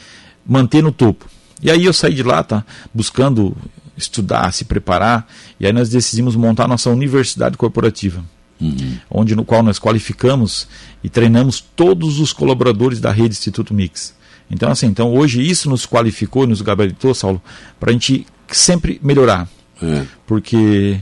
manter 0.48 0.82
no 0.82 0.94
topo. 0.94 1.26
E 1.62 1.70
aí 1.70 1.84
eu 1.84 1.92
saí 1.92 2.14
de 2.14 2.24
lá, 2.24 2.42
tá? 2.42 2.66
Buscando 2.94 3.58
estudar, 3.98 4.54
se 4.54 4.64
preparar, 4.64 5.28
e 5.60 5.66
aí 5.66 5.74
nós 5.74 5.90
decidimos 5.90 6.38
montar 6.38 6.70
nossa 6.70 6.90
universidade 6.90 7.58
corporativa. 7.58 8.24
Uhum. 8.62 8.98
Onde 9.10 9.36
no 9.36 9.44
qual 9.44 9.64
nós 9.64 9.80
qualificamos 9.80 10.68
e 11.04 11.10
treinamos 11.10 11.60
todos 11.60 12.20
os 12.20 12.32
colaboradores 12.32 13.00
da 13.00 13.12
rede 13.12 13.34
Instituto 13.34 13.74
Mix. 13.74 14.14
Então, 14.50 14.70
assim, 14.70 14.88
então 14.88 15.14
hoje 15.14 15.42
isso 15.42 15.70
nos 15.70 15.86
qualificou, 15.86 16.46
nos 16.46 16.62
gabaritou, 16.62 17.14
Saulo, 17.14 17.42
para 17.80 17.90
a 17.90 17.94
gente 17.94 18.28
sempre 18.48 19.00
melhorar. 19.02 19.48
É. 19.82 20.06
Porque 20.28 21.00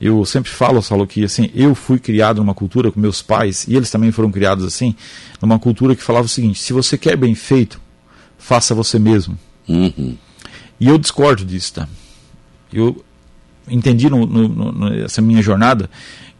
eu 0.00 0.24
sempre 0.24 0.50
falo, 0.50 0.80
Saulo, 0.80 1.06
que 1.06 1.24
assim, 1.24 1.50
eu 1.54 1.74
fui 1.74 1.98
criado 1.98 2.38
numa 2.38 2.54
cultura 2.54 2.90
com 2.90 3.00
meus 3.00 3.20
pais, 3.20 3.66
e 3.68 3.74
eles 3.74 3.90
também 3.90 4.12
foram 4.12 4.30
criados 4.30 4.64
assim, 4.64 4.94
numa 5.42 5.58
cultura 5.58 5.94
que 5.94 6.02
falava 6.02 6.26
o 6.26 6.28
seguinte: 6.28 6.60
se 6.60 6.72
você 6.72 6.96
quer 6.96 7.16
bem 7.16 7.34
feito, 7.34 7.80
faça 8.38 8.74
você 8.74 8.98
mesmo. 8.98 9.38
Uhum. 9.68 10.16
E 10.78 10.88
eu 10.88 10.98
discordo 10.98 11.44
disso, 11.44 11.74
tá? 11.74 11.88
Eu 12.72 13.04
entendi 13.68 14.10
no, 14.10 14.26
no, 14.26 14.90
nessa 14.90 15.22
minha 15.22 15.40
jornada 15.40 15.88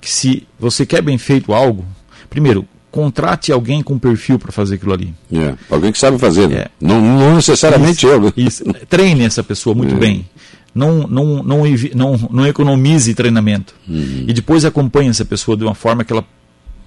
que 0.05 0.11
se 0.11 0.47
você 0.61 0.85
quer 0.85 1.01
bem 1.01 1.17
feito 1.17 1.55
algo, 1.55 1.83
primeiro, 2.29 2.69
contrate 2.91 3.51
alguém 3.51 3.83
com 3.83 3.99
perfil 3.99 4.39
para 4.39 4.53
fazer 4.53 4.75
aquilo 4.75 4.93
ali. 4.93 5.15
É, 5.33 5.55
alguém 5.71 5.91
que 5.91 5.99
sabe 5.99 6.19
fazer. 6.19 6.47
Né? 6.47 6.57
É. 6.57 6.71
Não, 6.79 7.01
não, 7.01 7.37
necessariamente 7.37 8.07
isso, 8.07 8.09
eu. 8.09 8.33
Isso. 8.37 8.65
Treine 8.87 9.25
essa 9.25 9.43
pessoa 9.43 9.75
muito 9.75 9.95
é. 9.95 9.99
bem. 9.99 10.29
Não, 10.75 11.07
não, 11.07 11.43
não, 11.43 11.63
não, 11.95 12.29
não 12.31 12.47
economize 12.47 13.15
treinamento. 13.15 13.75
Uhum. 13.89 14.27
E 14.29 14.33
depois 14.35 14.67
acompanhe 14.67 15.09
essa 15.09 15.25
pessoa 15.25 15.57
de 15.57 15.65
uma 15.65 15.75
forma 15.75 16.05
que 16.05 16.13
ela 16.13 16.25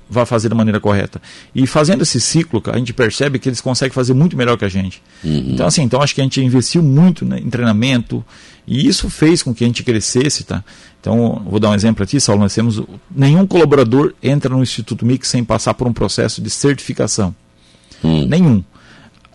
vá 0.10 0.26
fazer 0.26 0.50
da 0.50 0.56
maneira 0.56 0.80
correta. 0.80 1.22
E 1.54 1.66
fazendo 1.68 2.04
esse 2.04 2.20
ciclo, 2.20 2.62
a 2.68 2.78
gente 2.78 2.94
percebe 2.94 3.40
que 3.40 3.50
eles 3.50 3.62
conseguem 3.62 3.94
fazer 3.94 4.14
muito 4.14 4.38
melhor 4.38 4.58
que 4.58 4.66
a 4.66 4.70
gente. 4.70 5.02
Uhum. 5.24 5.50
Então, 5.50 5.68
assim, 5.68 5.84
então 5.84 6.02
acho 6.02 6.16
que 6.16 6.22
a 6.22 6.24
gente 6.24 6.44
investiu 6.44 6.82
muito 6.82 7.26
né, 7.26 7.40
em 7.40 7.50
treinamento 7.50 8.24
e 8.68 8.88
isso 8.88 9.10
fez 9.10 9.42
com 9.42 9.54
que 9.54 9.64
a 9.64 9.68
gente 9.68 9.84
crescesse, 9.84 10.44
tá? 10.44 10.64
Então, 11.00 11.42
vou 11.50 11.60
dar 11.60 11.70
um 11.70 11.74
exemplo 11.74 12.04
aqui, 12.04 12.20
Saulo, 12.20 12.42
nós 12.42 12.54
temos 12.54 12.82
nenhum 13.10 13.48
colaborador 13.48 14.14
entra 14.22 14.54
no 14.54 14.62
Instituto 14.62 15.06
Mix 15.06 15.30
sem 15.30 15.44
passar 15.44 15.74
por 15.74 15.88
um 15.88 15.94
processo 15.94 16.42
de 16.42 16.50
certificação. 16.50 17.34
Hum. 18.04 18.26
Nenhum. 18.28 18.64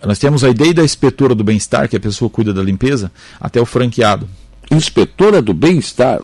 Nós 0.05 0.19
temos 0.19 0.43
a 0.43 0.51
ideia 0.51 0.75
da 0.75 0.85
inspetora 0.85 1.35
do 1.35 1.45
bem-estar, 1.45 1.89
que 1.89 1.97
é 1.97 1.99
a 1.99 2.01
pessoa 2.01 2.29
cuida 2.29 2.53
da 2.53 2.63
limpeza, 2.63 3.11
até 3.41 3.61
o 3.61 3.65
franqueado. 3.65 4.29
Inspetora 4.71 5.41
do 5.41 5.55
bem-estar? 5.55 6.21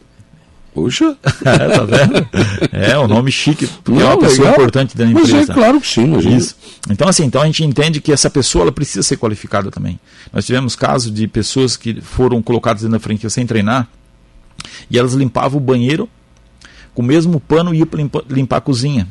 Puxa! 0.75 1.17
é, 1.45 1.69
tá 1.69 1.85
vendo? 1.85 2.29
É, 2.73 2.99
um 2.99 3.09
nome 3.09 3.33
chique, 3.33 3.67
porque 3.83 4.01
Não, 4.01 4.11
é 4.11 4.15
uma 4.15 4.19
pessoa 4.19 4.49
legal. 4.49 4.53
importante 4.55 4.97
da 4.97 5.07
empresa. 5.07 5.37
Mas 5.37 5.49
é 5.49 5.53
claro 5.53 5.81
que 5.81 5.87
sim, 5.89 6.05
imagina. 6.05 6.37
Isso. 6.37 6.57
Então, 6.91 7.09
assim, 7.09 7.25
então 7.25 7.43
a 7.43 7.47
gente 7.47 7.65
entende 7.65 8.01
que 8.01 8.13
essa 8.13 8.31
pessoa 8.31 8.63
ela 8.63 8.73
precisa 8.73 9.03
ser 9.03 9.17
qualificada 9.17 9.71
também. 9.71 9.99
Nós 10.33 10.47
tivemos 10.47 10.77
casos 10.77 11.13
de 11.13 11.27
pessoas 11.27 11.77
que 11.77 12.01
foram 12.01 12.41
colocadas 12.43 12.83
dentro 12.83 12.99
da 12.99 13.03
franquia 13.03 13.29
sem 13.29 13.47
treinar, 13.47 13.89
e 14.91 14.99
elas 14.99 15.15
limpavam 15.15 15.59
o 15.59 15.65
banheiro 15.65 16.09
com 16.95 17.03
o 17.03 17.05
mesmo 17.05 17.41
pano 17.41 17.75
e 17.75 17.79
iam 17.79 17.89
limpar, 17.95 18.23
limpar 18.29 18.57
a 18.59 18.61
cozinha. 18.61 19.09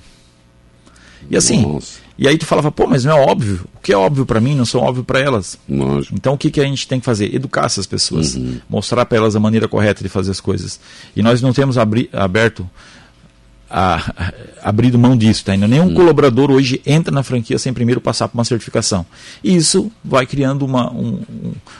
E 1.30 1.36
assim, 1.36 1.62
Nossa. 1.62 2.00
E 2.18 2.28
aí 2.28 2.38
tu 2.38 2.46
falava, 2.46 2.72
pô, 2.72 2.88
mas 2.88 3.06
não 3.06 3.16
é 3.16 3.22
óbvio. 3.22 3.62
O 3.76 3.80
que 3.80 3.94
é 3.94 3.98
óbvio 3.98 4.26
para 4.26 4.40
mim 4.40 4.56
não 4.56 4.66
são 4.66 4.82
óbvio 4.82 5.04
para 5.04 5.20
elas. 5.20 5.58
Nossa. 5.68 6.10
Então 6.12 6.34
o 6.34 6.38
que, 6.38 6.50
que 6.50 6.60
a 6.60 6.64
gente 6.64 6.88
tem 6.88 7.00
que 7.00 7.06
fazer? 7.06 7.34
Educar 7.34 7.66
essas 7.66 7.86
pessoas, 7.86 8.36
uhum. 8.36 8.60
mostrar 8.68 9.06
para 9.06 9.18
elas 9.18 9.36
a 9.36 9.40
maneira 9.40 9.68
correta 9.68 10.04
de 10.04 10.10
fazer 10.10 10.32
as 10.32 10.40
coisas. 10.40 10.80
E 11.16 11.22
nós 11.22 11.42
não 11.42 11.54
temos 11.54 11.78
abri 11.78 12.10
aberto 12.12 12.68
a, 13.70 13.98
a, 14.18 14.34
abrido 14.70 14.98
mão 14.98 15.16
disso, 15.16 15.46
tá? 15.46 15.52
Ainda 15.52 15.68
nenhum 15.68 15.90
uhum. 15.90 15.94
colaborador 15.94 16.50
hoje 16.50 16.82
entra 16.86 17.14
na 17.14 17.22
franquia 17.22 17.60
sem 17.60 17.72
primeiro 17.72 18.02
passar 18.02 18.28
por 18.28 18.38
uma 18.38 18.46
certificação. 18.46 19.06
E 19.44 19.56
isso 19.56 19.92
vai 20.04 20.26
criando 20.26 20.66
uma, 20.66 20.92
um, 20.92 21.22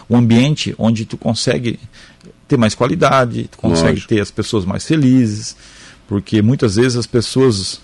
um 0.08 0.18
ambiente 0.18 0.76
onde 0.78 1.06
tu 1.06 1.18
consegue 1.18 1.80
ter 2.48 2.58
mais 2.58 2.76
qualidade, 2.76 3.50
tu 3.52 3.58
consegue 3.58 3.90
Lógico. 3.90 4.08
ter 4.08 4.22
as 4.22 4.30
pessoas 4.30 4.66
mais 4.66 4.86
felizes, 4.86 5.56
porque 6.08 6.42
muitas 6.42 6.76
vezes 6.76 6.96
as 6.96 7.08
pessoas 7.08 7.82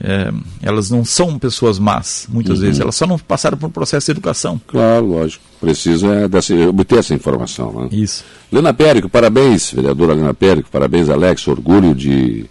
é, 0.00 0.32
elas 0.62 0.90
não 0.90 1.04
são 1.04 1.38
pessoas 1.38 1.78
más, 1.78 2.26
muitas 2.28 2.58
uhum. 2.58 2.66
vezes, 2.66 2.80
elas 2.80 2.94
só 2.94 3.06
não 3.06 3.18
passaram 3.18 3.58
por 3.58 3.66
um 3.66 3.70
processo 3.70 4.06
de 4.06 4.12
educação. 4.12 4.60
Claro, 4.66 5.06
lógico. 5.06 5.44
Precisa 5.60 6.06
é 6.06 6.28
dessa, 6.28 6.54
obter 6.68 6.98
essa 7.00 7.14
informação. 7.14 7.72
Né? 7.72 7.88
Isso. 7.92 8.24
Lena 8.50 8.72
Périco, 8.72 9.08
parabéns, 9.08 9.72
vereadora 9.72 10.14
Lena 10.14 10.32
Périco, 10.32 10.68
parabéns, 10.70 11.08
Alex, 11.08 11.48
orgulho 11.48 11.94
de 11.94 12.46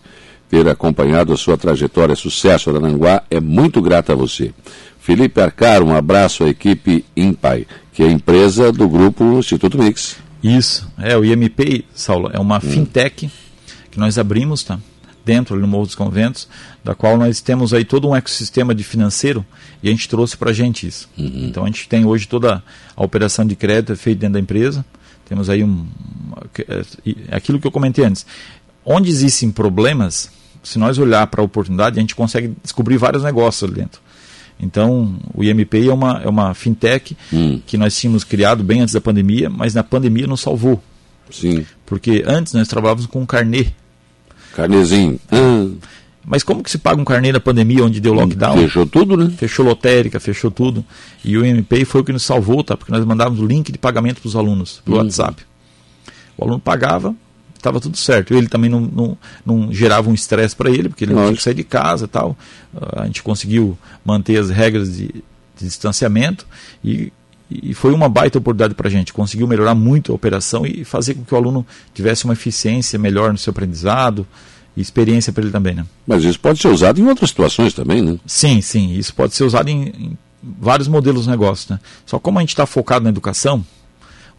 ter 0.50 0.68
acompanhado 0.68 1.34
a 1.34 1.38
sua 1.38 1.58
trajetória, 1.58 2.16
sucesso, 2.16 2.70
Arananguá, 2.70 3.24
é 3.30 3.40
muito 3.40 3.82
grata 3.82 4.14
a 4.14 4.16
você. 4.16 4.54
Felipe 5.00 5.40
Arcar, 5.40 5.82
um 5.84 5.96
abraço 5.96 6.44
à 6.44 6.50
equipe 6.50 7.06
Impai, 7.16 7.66
que 7.94 8.04
é 8.04 8.08
a 8.08 8.12
empresa 8.12 8.72
do 8.74 8.90
grupo 8.90 9.24
Instituto 9.40 9.78
Mix. 9.78 10.18
Isso, 10.44 10.88
é 10.98 11.18
o 11.18 11.24
IMP, 11.24 11.86
Saulo, 11.94 12.30
é 12.34 12.40
uma 12.40 12.58
hum. 12.58 12.62
fintech 12.62 13.32
que 13.90 14.00
nós 14.00 14.18
abrimos, 14.18 14.64
tá? 14.64 14.80
Dentro 15.28 15.60
no 15.60 15.68
Morro 15.68 15.86
dos 15.86 15.94
Conventos, 15.94 16.48
da 16.82 16.96
qual 16.96 17.18
nós 17.18 17.42
temos 17.42 17.74
aí 17.74 17.84
todo 17.84 18.08
um 18.08 18.16
ecossistema 18.16 18.74
de 18.74 18.82
financeiro 18.82 19.46
e 19.84 19.90
a 19.90 19.92
gente 19.92 20.08
trouxe 20.08 20.38
para 20.38 20.52
a 20.52 20.54
gente 20.54 20.88
isso. 20.88 21.10
Uhum. 21.18 21.48
Então 21.50 21.64
a 21.64 21.68
gente 21.68 21.90
tem 21.90 22.06
hoje 22.06 22.30
toda 22.30 22.64
a 22.96 23.04
operação 23.04 23.46
de 23.46 23.58
crédito 23.58 23.94
feita 23.98 24.22
dentro 24.22 24.36
da 24.36 24.40
empresa. 24.40 24.86
Temos 25.28 25.50
aí 25.50 25.66
um, 25.66 25.86
é, 26.60 27.36
aquilo 27.36 27.60
que 27.60 27.68
eu 27.68 27.72
comentei 27.72 28.06
antes. 28.06 28.26
Onde 28.86 29.10
existem 29.10 29.52
problemas, 29.52 30.32
se 30.64 30.80
nós 30.80 30.98
olhar 30.98 31.28
para 31.28 31.42
a 31.42 31.44
oportunidade, 31.44 32.00
a 32.00 32.02
gente 32.02 32.16
consegue 32.16 32.54
descobrir 32.64 32.98
vários 32.98 33.22
negócios 33.22 33.70
ali 33.70 33.82
dentro. 33.82 34.00
Então, 34.58 35.20
o 35.36 35.44
IMPay 35.44 35.90
é 35.90 35.94
uma, 35.94 36.22
é 36.24 36.30
uma 36.30 36.54
fintech 36.54 37.16
hum. 37.34 37.62
que 37.68 37.78
nós 37.78 37.96
tínhamos 38.00 38.24
criado 38.24 38.64
bem 38.64 38.80
antes 38.80 38.94
da 38.94 39.02
pandemia, 39.02 39.50
mas 39.50 39.74
na 39.74 39.84
pandemia 39.84 40.26
nos 40.26 40.40
salvou. 40.40 40.82
Sim. 41.30 41.66
Porque 41.86 42.24
antes 42.26 42.54
nós 42.54 42.68
trabalhávamos 42.68 43.06
com 43.06 43.22
um 43.22 43.26
carnê. 43.26 43.68
Carnezinho. 44.58 45.20
Ah. 45.32 45.68
Mas 46.26 46.44
como 46.44 46.64
que 46.64 46.72
se 46.72 46.80
paga 46.80 47.00
um 47.00 47.06
carnê 47.06 47.32
na 47.32 47.40
pandemia 47.40 47.86
onde 47.86 48.02
deu 48.02 48.12
lockdown? 48.12 48.58
Fechou 48.58 48.86
tudo, 48.88 49.16
né? 49.16 49.32
Fechou 49.38 49.64
lotérica, 49.64 50.20
fechou 50.20 50.50
tudo. 50.50 50.84
E 51.24 51.38
o 51.38 51.46
IMPay 51.46 51.86
foi 51.86 52.02
o 52.02 52.04
que 52.04 52.12
nos 52.12 52.24
salvou, 52.24 52.64
tá? 52.64 52.76
Porque 52.76 52.92
nós 52.92 53.06
mandávamos 53.06 53.40
o 53.40 53.46
link 53.46 53.72
de 53.72 53.78
pagamento 53.78 54.20
para 54.20 54.28
os 54.28 54.36
alunos, 54.36 54.82
pelo 54.84 54.98
hum. 54.98 55.02
WhatsApp. 55.02 55.44
O 56.36 56.44
aluno 56.44 56.60
pagava, 56.60 57.16
estava 57.56 57.80
tudo 57.80 57.96
certo. 57.96 58.34
Ele 58.34 58.48
também 58.50 58.70
não, 58.70 58.82
não, 58.82 59.18
não 59.46 59.72
gerava 59.72 60.10
um 60.10 60.14
estresse 60.14 60.56
para 60.56 60.72
ele, 60.72 60.90
porque 60.90 61.06
ele 61.06 61.14
não 61.14 61.26
tinha 61.26 61.36
que 61.36 61.44
sair 61.44 61.54
de 61.54 61.64
casa 61.64 62.06
e 62.06 62.10
tal. 62.10 62.32
Uh, 62.74 63.02
a 63.02 63.06
gente 63.06 63.22
conseguiu 63.22 63.78
manter 64.04 64.38
as 64.38 64.50
regras 64.50 64.98
de, 64.98 65.08
de 65.08 65.66
distanciamento 65.66 66.48
e, 66.84 67.14
e 67.50 67.74
foi 67.74 67.94
uma 67.94 68.10
baita 68.10 68.38
oportunidade 68.38 68.76
para 68.76 68.88
a 68.88 68.92
gente. 68.92 69.14
Conseguiu 69.14 69.48
melhorar 69.48 69.76
muito 69.76 70.12
a 70.12 70.16
operação 70.16 70.66
e 70.66 70.84
fazer 70.84 71.14
com 71.14 71.24
que 71.24 71.34
o 71.34 71.38
aluno 71.38 71.66
tivesse 71.94 72.26
uma 72.26 72.34
eficiência 72.34 73.00
melhor 73.00 73.32
no 73.32 73.38
seu 73.38 73.52
aprendizado 73.52 74.28
e 74.76 74.82
experiência 74.82 75.32
para 75.32 75.44
ele 75.44 75.52
também. 75.52 75.76
Né? 75.76 75.86
Mas 76.06 76.24
isso 76.24 76.40
pode 76.40 76.60
ser 76.60 76.68
usado 76.68 77.00
em 77.00 77.08
outras 77.08 77.30
situações 77.30 77.74
também, 77.74 78.02
né? 78.02 78.18
Sim, 78.26 78.62
sim. 78.62 78.94
Isso 78.94 79.14
pode 79.14 79.34
ser 79.34 79.44
usado 79.44 79.70
em, 79.70 79.88
em 79.88 80.18
vários 80.44 80.88
modelos 80.88 81.24
de 81.24 81.30
negócio. 81.30 81.74
Né? 81.74 81.80
Só 82.06 82.20
como 82.20 82.38
a 82.38 82.42
gente 82.42 82.50
está 82.50 82.66
focado 82.66 83.04
na 83.04 83.10
educação, 83.10 83.66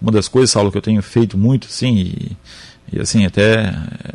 uma 0.00 0.12
das 0.12 0.28
coisas, 0.28 0.50
Saulo, 0.50 0.70
que 0.70 0.78
eu 0.78 0.82
tenho 0.82 1.02
feito 1.02 1.36
muito, 1.38 1.66
sim, 1.66 1.96
e 1.96 2.36
e 2.92 3.00
assim, 3.00 3.26
até 3.26 3.74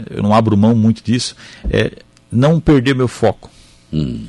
eu 0.10 0.24
não 0.24 0.34
abro 0.34 0.58
mão 0.58 0.76
muito 0.76 1.04
disso, 1.04 1.36
é 1.70 1.92
não 2.32 2.60
perder 2.60 2.96
meu 2.96 3.08
foco. 3.08 3.50
Hum. 3.92 4.26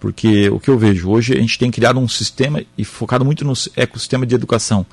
Porque 0.00 0.48
o 0.48 0.60
que 0.60 0.70
eu 0.70 0.78
vejo 0.78 1.10
hoje, 1.10 1.34
a 1.34 1.40
gente 1.40 1.58
tem 1.58 1.70
criado 1.70 1.98
um 1.98 2.08
sistema 2.08 2.62
e 2.76 2.84
focado 2.84 3.24
muito 3.24 3.44
no 3.44 3.52
ecossistema 3.76 4.24
de 4.24 4.34
educação. 4.34 4.86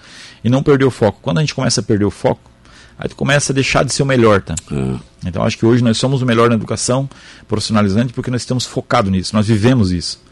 E 0.43 0.49
não 0.49 0.63
perder 0.63 0.85
o 0.85 0.91
foco. 0.91 1.19
Quando 1.21 1.37
a 1.37 1.41
gente 1.41 1.53
começa 1.53 1.81
a 1.81 1.83
perder 1.83 2.05
o 2.05 2.11
foco, 2.11 2.49
aí 2.97 3.07
tu 3.07 3.15
começa 3.15 3.51
a 3.51 3.55
deixar 3.55 3.83
de 3.83 3.93
ser 3.93 4.03
o 4.03 4.05
melhor, 4.05 4.41
tá? 4.41 4.55
É. 4.71 4.99
Então 5.27 5.43
acho 5.43 5.57
que 5.57 5.65
hoje 5.65 5.83
nós 5.83 5.97
somos 5.97 6.21
o 6.21 6.25
melhor 6.25 6.49
na 6.49 6.55
educação 6.55 7.09
profissionalizante 7.47 8.13
porque 8.13 8.31
nós 8.31 8.41
estamos 8.41 8.65
focados 8.65 9.11
nisso, 9.11 9.35
nós 9.35 9.47
vivemos 9.47 9.91
isso. 9.91 10.23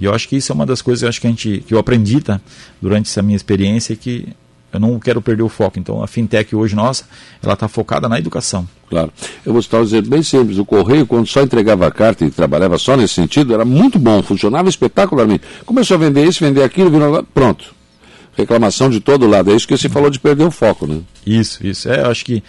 E 0.00 0.04
eu 0.04 0.14
acho 0.14 0.28
que 0.28 0.36
isso 0.36 0.52
é 0.52 0.54
uma 0.54 0.66
das 0.66 0.80
coisas 0.80 1.00
que 1.00 1.04
eu, 1.04 1.08
acho 1.08 1.20
que, 1.20 1.26
a 1.26 1.30
gente, 1.30 1.64
que 1.66 1.74
eu 1.74 1.78
aprendi 1.78 2.20
tá? 2.20 2.40
durante 2.80 3.10
essa 3.10 3.22
minha 3.22 3.36
experiência 3.36 3.96
que 3.96 4.28
eu 4.72 4.78
não 4.78 4.98
quero 4.98 5.22
perder 5.22 5.42
o 5.42 5.48
foco. 5.48 5.78
Então, 5.78 6.02
a 6.02 6.06
fintech 6.06 6.54
hoje 6.54 6.76
nossa, 6.76 7.04
ela 7.42 7.54
está 7.54 7.68
focada 7.68 8.08
na 8.08 8.18
educação. 8.18 8.68
Claro. 8.88 9.12
Eu 9.44 9.52
vou 9.52 9.62
citar 9.62 9.80
um 9.80 9.84
exemplo 9.84 10.10
bem 10.10 10.22
simples. 10.22 10.58
O 10.58 10.64
Correio, 10.64 11.06
quando 11.06 11.26
só 11.26 11.42
entregava 11.42 11.86
a 11.86 11.90
carta 11.90 12.24
e 12.24 12.30
trabalhava 12.30 12.78
só 12.78 12.96
nesse 12.96 13.14
sentido, 13.14 13.54
era 13.54 13.64
muito 13.64 13.98
bom, 13.98 14.22
funcionava 14.22 14.68
espetacularmente. 14.68 15.44
Começou 15.64 15.96
a 15.96 15.98
vender 15.98 16.26
isso, 16.26 16.44
vender 16.44 16.62
aquilo, 16.62 16.90
virou... 16.90 17.22
pronto. 17.22 17.74
Reclamação 18.36 18.88
de 18.88 19.00
todo 19.00 19.26
lado. 19.26 19.50
É 19.50 19.56
isso 19.56 19.66
que 19.66 19.76
você 19.76 19.88
falou 19.88 20.10
de 20.10 20.20
perder 20.20 20.44
o 20.44 20.50
foco, 20.50 20.86
né? 20.86 21.00
Isso, 21.26 21.66
isso. 21.66 21.88
É, 21.88 22.02
eu 22.02 22.10
acho 22.10 22.24
que 22.24 22.42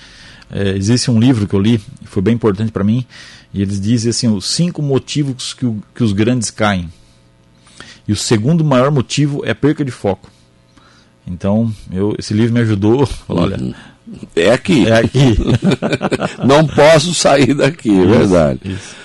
é, 0.51 0.69
existe 0.69 1.09
um 1.09 1.19
livro 1.19 1.47
que 1.47 1.55
eu 1.55 1.59
li, 1.59 1.81
e 2.01 2.07
foi 2.07 2.21
bem 2.21 2.35
importante 2.35 2.71
para 2.71 2.83
mim, 2.83 3.05
e 3.53 3.61
eles 3.61 3.79
dizem 3.79 4.09
assim, 4.09 4.27
os 4.27 4.45
cinco 4.45 4.81
motivos 4.81 5.53
que, 5.53 5.65
o, 5.65 5.81
que 5.95 6.03
os 6.03 6.13
grandes 6.13 6.51
caem. 6.51 6.91
E 8.07 8.11
o 8.11 8.15
segundo 8.15 8.63
maior 8.63 8.91
motivo 8.91 9.43
é 9.45 9.51
a 9.51 9.55
perca 9.55 9.83
de 9.83 9.91
foco. 9.91 10.29
Então, 11.29 11.71
eu, 11.91 12.15
esse 12.17 12.33
livro 12.33 12.53
me 12.53 12.61
ajudou. 12.61 13.05
Falou, 13.27 13.43
olha. 13.43 13.57
É 14.35 14.51
aqui. 14.51 14.87
É 14.87 14.99
aqui. 14.99 15.37
Não 16.45 16.65
posso 16.65 17.13
sair 17.13 17.53
daqui, 17.53 17.91
é 18.01 18.05
verdade. 18.05 18.59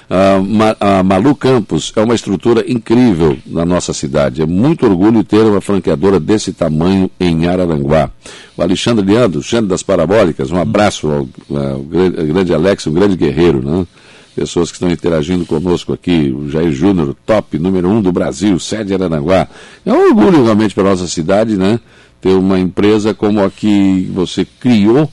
A, 0.08 0.38
Ma, 0.38 0.76
a 0.80 1.02
Malu 1.02 1.34
Campos 1.34 1.92
é 1.94 2.00
uma 2.00 2.14
estrutura 2.14 2.64
incrível 2.66 3.36
na 3.46 3.64
nossa 3.64 3.92
cidade. 3.92 4.42
É 4.42 4.46
muito 4.46 4.86
orgulho 4.86 5.22
ter 5.22 5.42
uma 5.42 5.60
franqueadora 5.60 6.18
desse 6.18 6.52
tamanho 6.52 7.10
em 7.20 7.46
Araranguá. 7.46 8.10
O 8.56 8.62
Alexandre 8.62 9.04
Leandro, 9.04 9.42
Xande 9.42 9.68
das 9.68 9.82
Parabólicas, 9.82 10.50
um 10.50 10.58
abraço 10.58 11.10
ao, 11.10 11.28
ao, 11.50 11.82
grande 11.82 12.54
Alex, 12.54 12.86
um 12.86 12.92
grande 12.92 13.16
guerreiro, 13.16 13.62
né? 13.62 13.86
pessoas 14.34 14.70
que 14.70 14.76
estão 14.76 14.90
interagindo 14.90 15.46
conosco 15.46 15.92
aqui, 15.92 16.34
o 16.36 16.50
Jair 16.50 16.72
Júnior, 16.72 17.14
top 17.24 17.56
número 17.58 17.88
um 17.88 18.02
do 18.02 18.10
Brasil, 18.10 18.58
sede 18.58 18.92
Araranguá. 18.92 19.46
É 19.86 19.92
um 19.92 20.08
orgulho 20.08 20.42
realmente 20.42 20.74
para 20.74 20.82
a 20.84 20.90
nossa 20.90 21.06
cidade, 21.06 21.56
né? 21.56 21.78
Ter 22.24 22.32
uma 22.32 22.58
empresa 22.58 23.12
como 23.12 23.44
a 23.44 23.50
que 23.50 24.10
você 24.10 24.46
criou, 24.58 25.06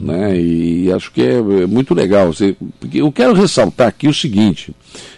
né? 0.00 0.36
E 0.36 0.90
acho 0.92 1.12
que 1.12 1.22
é, 1.22 1.36
é 1.36 1.66
muito 1.66 1.94
legal. 1.94 2.32
Você, 2.32 2.56
eu 2.92 3.12
quero 3.12 3.34
ressaltar 3.34 3.86
aqui 3.86 4.08
o 4.08 4.12
seguinte: 4.12 4.74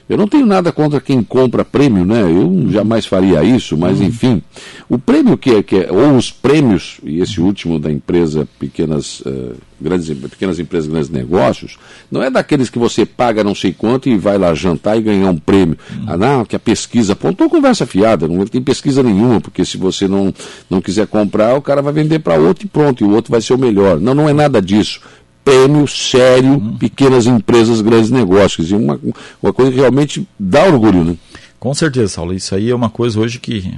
eu 0.08 0.16
não 0.16 0.26
tenho 0.26 0.46
nada 0.46 0.72
contra 0.72 1.00
quem 1.00 1.22
compra 1.22 1.64
prêmio, 1.64 2.04
né? 2.04 2.22
Eu 2.22 2.70
jamais 2.70 3.04
faria 3.04 3.44
isso, 3.44 3.76
mas 3.76 4.00
uhum. 4.00 4.06
enfim, 4.06 4.42
o 4.88 4.98
prêmio 4.98 5.36
que 5.36 5.50
é, 5.50 5.62
que 5.62 5.76
é 5.76 5.92
ou 5.92 6.16
os 6.16 6.30
prêmios 6.30 6.98
e 7.04 7.20
esse 7.20 7.40
último 7.40 7.78
da 7.78 7.92
empresa 7.92 8.48
pequenas 8.58 9.20
uh, 9.20 9.54
grandes 9.78 10.08
pequenas 10.16 10.58
empresas 10.58 10.90
grandes 10.90 11.10
negócios 11.10 11.78
não 12.10 12.22
é 12.22 12.30
daqueles 12.30 12.70
que 12.70 12.78
você 12.78 13.04
paga 13.04 13.44
não 13.44 13.54
sei 13.54 13.72
quanto 13.72 14.08
e 14.08 14.16
vai 14.16 14.38
lá 14.38 14.54
jantar 14.54 14.96
e 14.96 15.02
ganhar 15.02 15.30
um 15.30 15.36
prêmio. 15.36 15.76
Uhum. 15.90 16.04
Ah, 16.06 16.16
não, 16.16 16.44
que 16.44 16.56
a 16.56 16.58
pesquisa 16.58 17.12
apontou 17.12 17.50
conversa 17.50 17.84
fiada, 17.84 18.26
não 18.26 18.46
tem 18.46 18.62
pesquisa 18.62 19.02
nenhuma 19.02 19.40
porque 19.42 19.64
se 19.64 19.76
você 19.76 20.08
não 20.08 20.32
não 20.70 20.80
quiser 20.80 21.06
comprar 21.06 21.54
o 21.54 21.62
cara 21.62 21.82
vai 21.82 21.92
vender 21.92 22.20
para 22.20 22.36
outro 22.36 22.64
e 22.64 22.68
pronto 22.68 23.04
e 23.04 23.06
o 23.06 23.10
outro 23.10 23.30
vai 23.30 23.42
ser 23.42 23.52
o 23.52 23.58
melhor. 23.58 24.00
Não, 24.00 24.14
não 24.14 24.28
é 24.28 24.32
nada 24.32 24.62
disso 24.62 25.00
prêmio 25.48 25.88
sério, 25.88 26.52
uhum. 26.52 26.76
pequenas 26.76 27.26
empresas, 27.26 27.80
grandes 27.80 28.10
negócios. 28.10 28.70
E 28.70 28.74
uma, 28.74 29.00
uma 29.42 29.52
coisa 29.52 29.70
que 29.72 29.78
realmente 29.78 30.28
dá 30.38 30.64
orgulho, 30.64 31.04
né? 31.04 31.16
Com 31.58 31.72
certeza, 31.72 32.08
Saulo. 32.08 32.34
Isso 32.34 32.54
aí 32.54 32.70
é 32.70 32.74
uma 32.74 32.90
coisa 32.90 33.18
hoje 33.18 33.38
que 33.38 33.74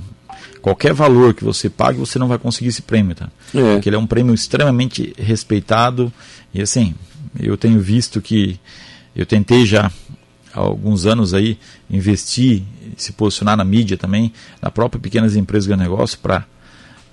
qualquer 0.60 0.92
valor 0.92 1.32
que 1.32 1.44
você 1.44 1.70
pague, 1.70 1.98
você 1.98 2.18
não 2.18 2.26
vai 2.26 2.38
conseguir 2.38 2.68
esse 2.68 2.82
prêmio, 2.82 3.14
tá? 3.14 3.28
É. 3.54 3.74
Porque 3.74 3.88
ele 3.88 3.96
é 3.96 3.98
um 3.98 4.06
prêmio 4.06 4.34
extremamente 4.34 5.14
respeitado. 5.16 6.12
E 6.52 6.60
assim, 6.60 6.92
eu 7.38 7.56
tenho 7.56 7.80
visto 7.80 8.20
que 8.20 8.58
eu 9.14 9.24
tentei 9.24 9.64
já 9.64 9.92
há 10.52 10.60
alguns 10.60 11.06
anos 11.06 11.32
aí 11.32 11.56
investir, 11.88 12.64
se 12.96 13.12
posicionar 13.12 13.56
na 13.56 13.64
mídia 13.64 13.96
também, 13.96 14.32
na 14.60 14.70
própria 14.70 15.00
pequenas 15.00 15.36
empresas 15.36 15.68
de 15.68 15.76
negócio 15.76 16.18
para 16.18 16.44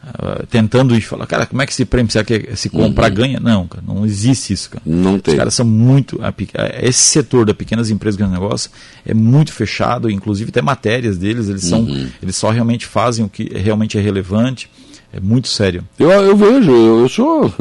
Uh, 0.08 0.48
tentando 0.48 0.96
e 0.96 1.02
falar, 1.02 1.28
cara, 1.28 1.46
como 1.46 1.62
é 1.62 1.66
que 1.66 1.74
esse 1.74 1.84
prêmio 1.84 2.10
será 2.10 2.24
que 2.24 2.56
se 2.56 2.70
comprar 2.70 3.10
uhum. 3.10 3.16
ganha? 3.16 3.40
Não, 3.42 3.68
cara, 3.68 3.84
não 3.86 4.06
existe 4.06 4.54
isso, 4.54 4.70
cara. 4.70 4.82
Não 4.86 5.20
tem. 5.20 5.34
Os 5.34 5.38
caras 5.38 5.54
são 5.54 5.66
muito. 5.66 6.18
A, 6.24 6.34
esse 6.82 7.00
setor 7.00 7.46
da 7.46 7.54
pequenas 7.54 7.90
empresas 7.90 8.18
de 8.18 8.26
negócio 8.26 8.72
é 9.06 9.14
muito 9.14 9.52
fechado, 9.52 10.10
inclusive 10.10 10.50
até 10.50 10.62
matérias 10.62 11.18
deles, 11.18 11.50
eles 11.50 11.66
são. 11.66 11.82
Uhum. 11.82 12.08
Eles 12.22 12.36
só 12.38 12.52
realmente 12.52 12.86
fazem 12.86 13.26
o 13.26 13.30
que 13.30 13.52
realmente 13.54 13.98
é 13.98 14.02
relevante. 14.02 14.70
É 15.12 15.20
muito 15.22 15.48
sério. 15.48 15.84
Eu, 15.98 16.12
eu 16.12 16.36
vejo, 16.36 16.70
eu, 16.70 17.00
eu, 17.02 17.10
sou. 17.10 17.52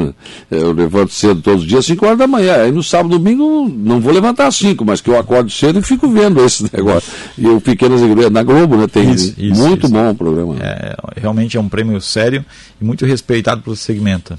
Eu 0.51 0.73
levanto 0.73 1.13
cedo 1.13 1.41
todos 1.41 1.63
os 1.63 1.69
dias, 1.69 1.87
5 1.87 2.05
horas 2.05 2.19
da 2.19 2.27
manhã. 2.27 2.63
Aí 2.63 2.73
no 2.73 2.83
sábado 2.83 3.19
domingo 3.19 3.69
não 3.69 4.01
vou 4.01 4.13
levantar 4.13 4.49
às 4.49 4.57
5, 4.57 4.85
mas 4.85 5.01
que 5.01 5.09
eu 5.09 5.19
acordo 5.19 5.51
cedo 5.51 5.79
e 5.79 5.83
fico 5.83 6.09
vendo 6.09 6.45
esse 6.45 6.65
negócio. 6.75 7.11
E 7.39 7.47
o 7.47 7.61
Pequenas 7.61 8.03
Igrejas, 8.03 8.33
na 8.33 8.43
Globo, 8.43 8.77
né? 8.77 8.87
Tem 8.89 9.11
isso, 9.11 9.35
isso, 9.39 9.63
muito 9.63 9.87
isso. 9.87 9.93
bom 9.93 10.11
o 10.11 10.15
programa. 10.15 10.57
É, 10.61 10.97
realmente 11.17 11.57
é 11.57 11.61
um 11.61 11.69
prêmio 11.69 12.01
sério 12.01 12.45
e 12.81 12.85
muito 12.85 13.07
respeitado 13.07 13.63
pelo 13.63 13.77
segmento. 13.77 14.39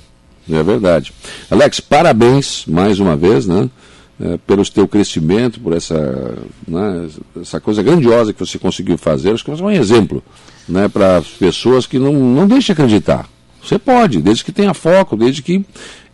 É 0.49 0.61
verdade. 0.63 1.13
Alex, 1.49 1.79
parabéns 1.79 2.65
mais 2.67 2.99
uma 2.99 3.15
vez, 3.15 3.45
né? 3.47 3.69
É, 4.19 4.35
pelo 4.47 4.65
teu 4.67 4.87
crescimento, 4.87 5.59
por 5.59 5.73
essa, 5.73 6.35
né, 6.67 7.07
essa 7.39 7.59
coisa 7.59 7.83
grandiosa 7.83 8.33
que 8.33 8.39
você 8.39 8.57
conseguiu 8.57 8.97
fazer. 8.97 9.31
Acho 9.31 9.45
que 9.45 9.51
você 9.51 9.61
é 9.61 9.65
um 9.65 9.69
exemplo 9.69 10.23
né, 10.67 10.87
para 10.87 11.17
as 11.17 11.27
pessoas 11.27 11.85
que 11.85 11.99
não, 11.99 12.13
não 12.13 12.47
deixem 12.47 12.73
acreditar. 12.73 13.29
Você 13.63 13.77
pode, 13.77 14.19
desde 14.19 14.43
que 14.43 14.51
tenha 14.51 14.73
foco, 14.73 15.15
desde 15.15 15.43
que 15.43 15.63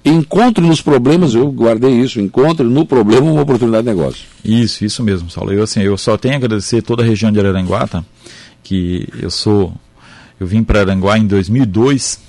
encontre 0.04 0.66
nos 0.66 0.82
problemas, 0.82 1.34
eu 1.34 1.50
guardei 1.52 1.92
isso, 1.92 2.20
encontre 2.20 2.66
no 2.66 2.86
problema 2.86 3.32
uma 3.32 3.42
oportunidade 3.42 3.84
de 3.84 3.89
negócio. 3.89 4.26
Isso, 4.44 4.84
isso 4.84 5.02
mesmo, 5.02 5.30
Saulo. 5.30 5.54
Eu, 5.54 5.63
assim, 5.63 5.82
eu 5.82 5.98
só 5.98 6.18
tenho 6.18 6.34
a 6.34 6.38
agradecer 6.38 6.82
toda 6.82 7.04
a 7.04 7.06
região 7.06 7.32
de 7.32 7.39
Araranguá, 7.39 7.88
tá? 7.88 8.04
que 8.63 9.08
eu 9.22 9.30
sou, 9.30 9.74
eu 10.39 10.48
vim 10.48 10.63
para 10.63 10.80
Aranguá 10.80 11.18
em 11.18 11.28
2002, 11.28 12.20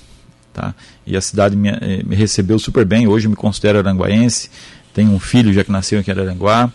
tá? 0.53 0.75
e 1.07 1.15
a 1.15 1.21
cidade 1.21 1.55
me, 1.55 1.69
eh, 1.69 2.03
me 2.05 2.15
recebeu 2.15 2.59
super 2.59 2.85
bem, 2.85 3.07
hoje 3.07 3.27
eu 3.27 3.29
me 3.29 3.35
considero 3.35 3.79
aranguaense, 3.79 4.49
tenho 4.95 5.11
um 5.11 5.19
filho 5.19 5.53
já 5.53 5.63
que 5.63 5.71
nasceu 5.71 5.99
aqui 5.99 6.09
em 6.09 6.13
Araranguá. 6.13 6.71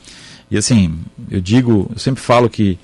E 0.51 0.59
assim, 0.59 0.95
eu 1.31 1.41
digo, 1.41 1.91
eu 1.91 1.99
sempre 1.99 2.21
falo 2.21 2.51
que 2.51 2.79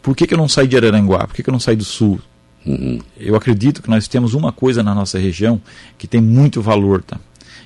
por 0.00 0.14
que, 0.14 0.28
que 0.28 0.32
eu 0.32 0.38
não 0.38 0.48
saí 0.48 0.68
de 0.68 0.76
Araranguá? 0.76 1.26
Por 1.26 1.34
que, 1.34 1.42
que 1.42 1.50
eu 1.50 1.52
não 1.52 1.58
saí 1.58 1.74
do 1.74 1.84
sul? 1.84 2.20
Uhum. 2.64 3.00
Eu 3.18 3.34
acredito 3.34 3.82
que 3.82 3.90
nós 3.90 4.06
temos 4.06 4.32
uma 4.32 4.52
coisa 4.52 4.80
na 4.82 4.94
nossa 4.94 5.18
região 5.18 5.60
que 5.98 6.06
tem 6.06 6.20
muito 6.20 6.62
valor, 6.62 7.02
tá? 7.02 7.18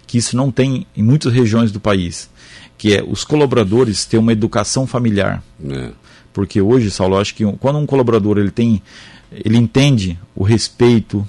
Que 0.06 0.16
isso 0.16 0.34
não 0.34 0.50
tem 0.50 0.86
em 0.96 1.02
muitas 1.02 1.32
regiões 1.32 1.70
do 1.70 1.78
país, 1.78 2.30
que 2.78 2.96
é 2.96 3.04
os 3.06 3.22
colaboradores 3.22 4.06
ter 4.06 4.16
uma 4.16 4.32
educação 4.32 4.86
familiar. 4.86 5.42
É. 5.68 5.90
Porque 6.32 6.60
hoje, 6.60 6.90
Saulo, 6.90 7.18
acho 7.18 7.34
que 7.34 7.44
quando 7.58 7.78
um 7.78 7.86
colaborador 7.86 8.38
ele 8.38 8.50
tem, 8.50 8.82
ele 9.30 9.58
entende 9.58 10.18
o 10.34 10.42
respeito, 10.42 11.26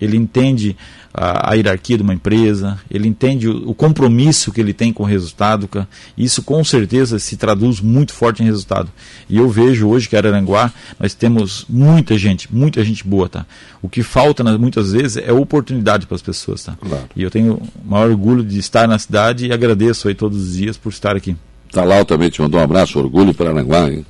ele 0.00 0.16
entende 0.16 0.76
a, 1.18 1.50
a, 1.50 1.54
hierarquia 1.54 1.96
de 1.96 2.02
uma 2.02 2.14
empresa, 2.14 2.78
ele 2.88 3.08
entende 3.08 3.48
o, 3.48 3.70
o, 3.70 3.74
compromisso 3.74 4.52
que 4.52 4.60
ele 4.60 4.72
tem 4.72 4.92
com 4.92 5.02
o 5.02 5.06
resultado. 5.06 5.68
Isso 6.16 6.42
com 6.42 6.62
certeza 6.62 7.18
se 7.18 7.36
traduz 7.36 7.80
muito 7.80 8.12
forte 8.12 8.42
em 8.42 8.46
resultado. 8.46 8.88
E 9.28 9.36
eu 9.36 9.48
vejo 9.48 9.88
hoje 9.88 10.08
que 10.08 10.16
Araranguá 10.16 10.72
nós 10.98 11.14
temos 11.14 11.66
muita 11.68 12.16
gente, 12.16 12.52
muita 12.54 12.84
gente 12.84 13.04
boa, 13.06 13.28
tá? 13.28 13.44
O 13.82 13.88
que 13.88 14.02
falta 14.02 14.44
muitas 14.58 14.92
vezes 14.92 15.16
é 15.16 15.32
oportunidade 15.32 16.06
para 16.06 16.14
as 16.14 16.22
pessoas, 16.22 16.62
tá? 16.62 16.76
Claro. 16.80 17.04
E 17.16 17.22
eu 17.22 17.30
tenho 17.30 17.54
o 17.54 17.90
maior 17.90 18.10
orgulho 18.10 18.44
de 18.44 18.58
estar 18.58 18.86
na 18.86 18.98
cidade 18.98 19.46
e 19.46 19.52
agradeço 19.52 20.06
aí 20.06 20.14
todos 20.14 20.40
os 20.40 20.56
dias 20.56 20.76
por 20.76 20.90
estar 20.90 21.16
aqui. 21.16 21.36
Talau 21.72 22.04
também 22.04 22.30
te 22.30 22.40
mandou 22.40 22.60
um 22.60 22.64
abraço, 22.64 22.98
orgulho 22.98 23.34
para 23.34 23.50
Aranguá, 23.50 23.90
hein? 23.90 24.06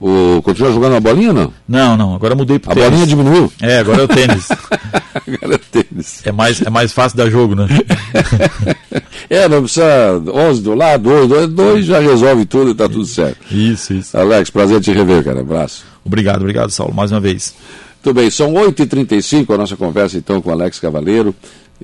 O, 0.00 0.40
continua 0.42 0.72
jogando 0.72 0.96
a 0.96 1.00
bolinha 1.00 1.32
não? 1.32 1.52
Não, 1.66 1.96
não. 1.96 2.14
Agora 2.14 2.34
mudei 2.34 2.58
pro 2.58 2.70
a 2.70 2.74
tênis. 2.74 2.86
A 2.86 2.90
bolinha 2.90 3.06
diminuiu? 3.06 3.52
É, 3.60 3.78
agora 3.78 4.02
é 4.02 4.04
o 4.04 4.08
tênis. 4.08 4.48
agora 5.26 5.54
é 5.54 5.58
tênis. 5.58 6.22
É 6.24 6.32
mais, 6.32 6.60
é 6.62 6.70
mais 6.70 6.92
fácil 6.92 7.16
dar 7.16 7.30
jogo, 7.30 7.54
né? 7.54 7.66
é, 9.28 9.48
não 9.48 9.62
precisa 9.62 10.22
11 10.26 10.62
do 10.62 10.74
lado, 10.74 11.04
2, 11.04 11.28
2, 11.28 11.48
2 11.48 11.86
já 11.86 12.00
resolve 12.00 12.44
tudo 12.44 12.70
e 12.70 12.74
tá 12.74 12.88
tudo 12.88 13.04
certo. 13.04 13.38
Isso, 13.50 13.94
isso. 13.94 14.16
Alex, 14.16 14.50
prazer 14.50 14.80
te 14.80 14.92
rever, 14.92 15.24
cara. 15.24 15.40
Abraço. 15.40 15.84
Obrigado, 16.04 16.40
obrigado, 16.40 16.70
Saulo, 16.70 16.94
mais 16.94 17.10
uma 17.10 17.20
vez. 17.20 17.54
Tudo 18.02 18.20
bem, 18.20 18.30
são 18.30 18.52
8h35 18.52 19.52
a 19.52 19.58
nossa 19.58 19.76
conversa 19.76 20.16
então 20.16 20.40
com 20.40 20.50
o 20.50 20.52
Alex 20.52 20.78
Cavaleiro. 20.78 21.34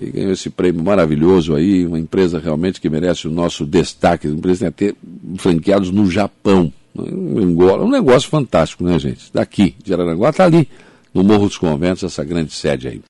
E 0.01 0.11
ganhou 0.11 0.33
esse 0.33 0.49
prêmio 0.49 0.83
maravilhoso 0.83 1.55
aí, 1.55 1.87
uma 1.87 1.99
empresa 1.99 2.38
realmente 2.38 2.81
que 2.81 2.88
merece 2.88 3.29
o 3.29 3.31
nosso 3.31 3.66
destaque. 3.66 4.27
Uma 4.27 4.38
empresa 4.38 4.71
que 4.71 4.73
tem 4.73 4.95
franqueados 5.37 5.90
no 5.90 6.11
Japão. 6.11 6.73
Um 6.95 7.90
negócio 7.90 8.29
fantástico, 8.29 8.85
né, 8.85 8.99
gente? 8.99 9.31
Daqui, 9.33 9.75
de 9.83 9.92
Araranguá, 9.92 10.31
está 10.31 10.45
ali, 10.45 10.68
no 11.12 11.23
Morro 11.23 11.47
dos 11.47 11.59
Conventos, 11.59 12.03
essa 12.05 12.25
grande 12.25 12.53
sede 12.53 12.88
aí. 12.88 13.01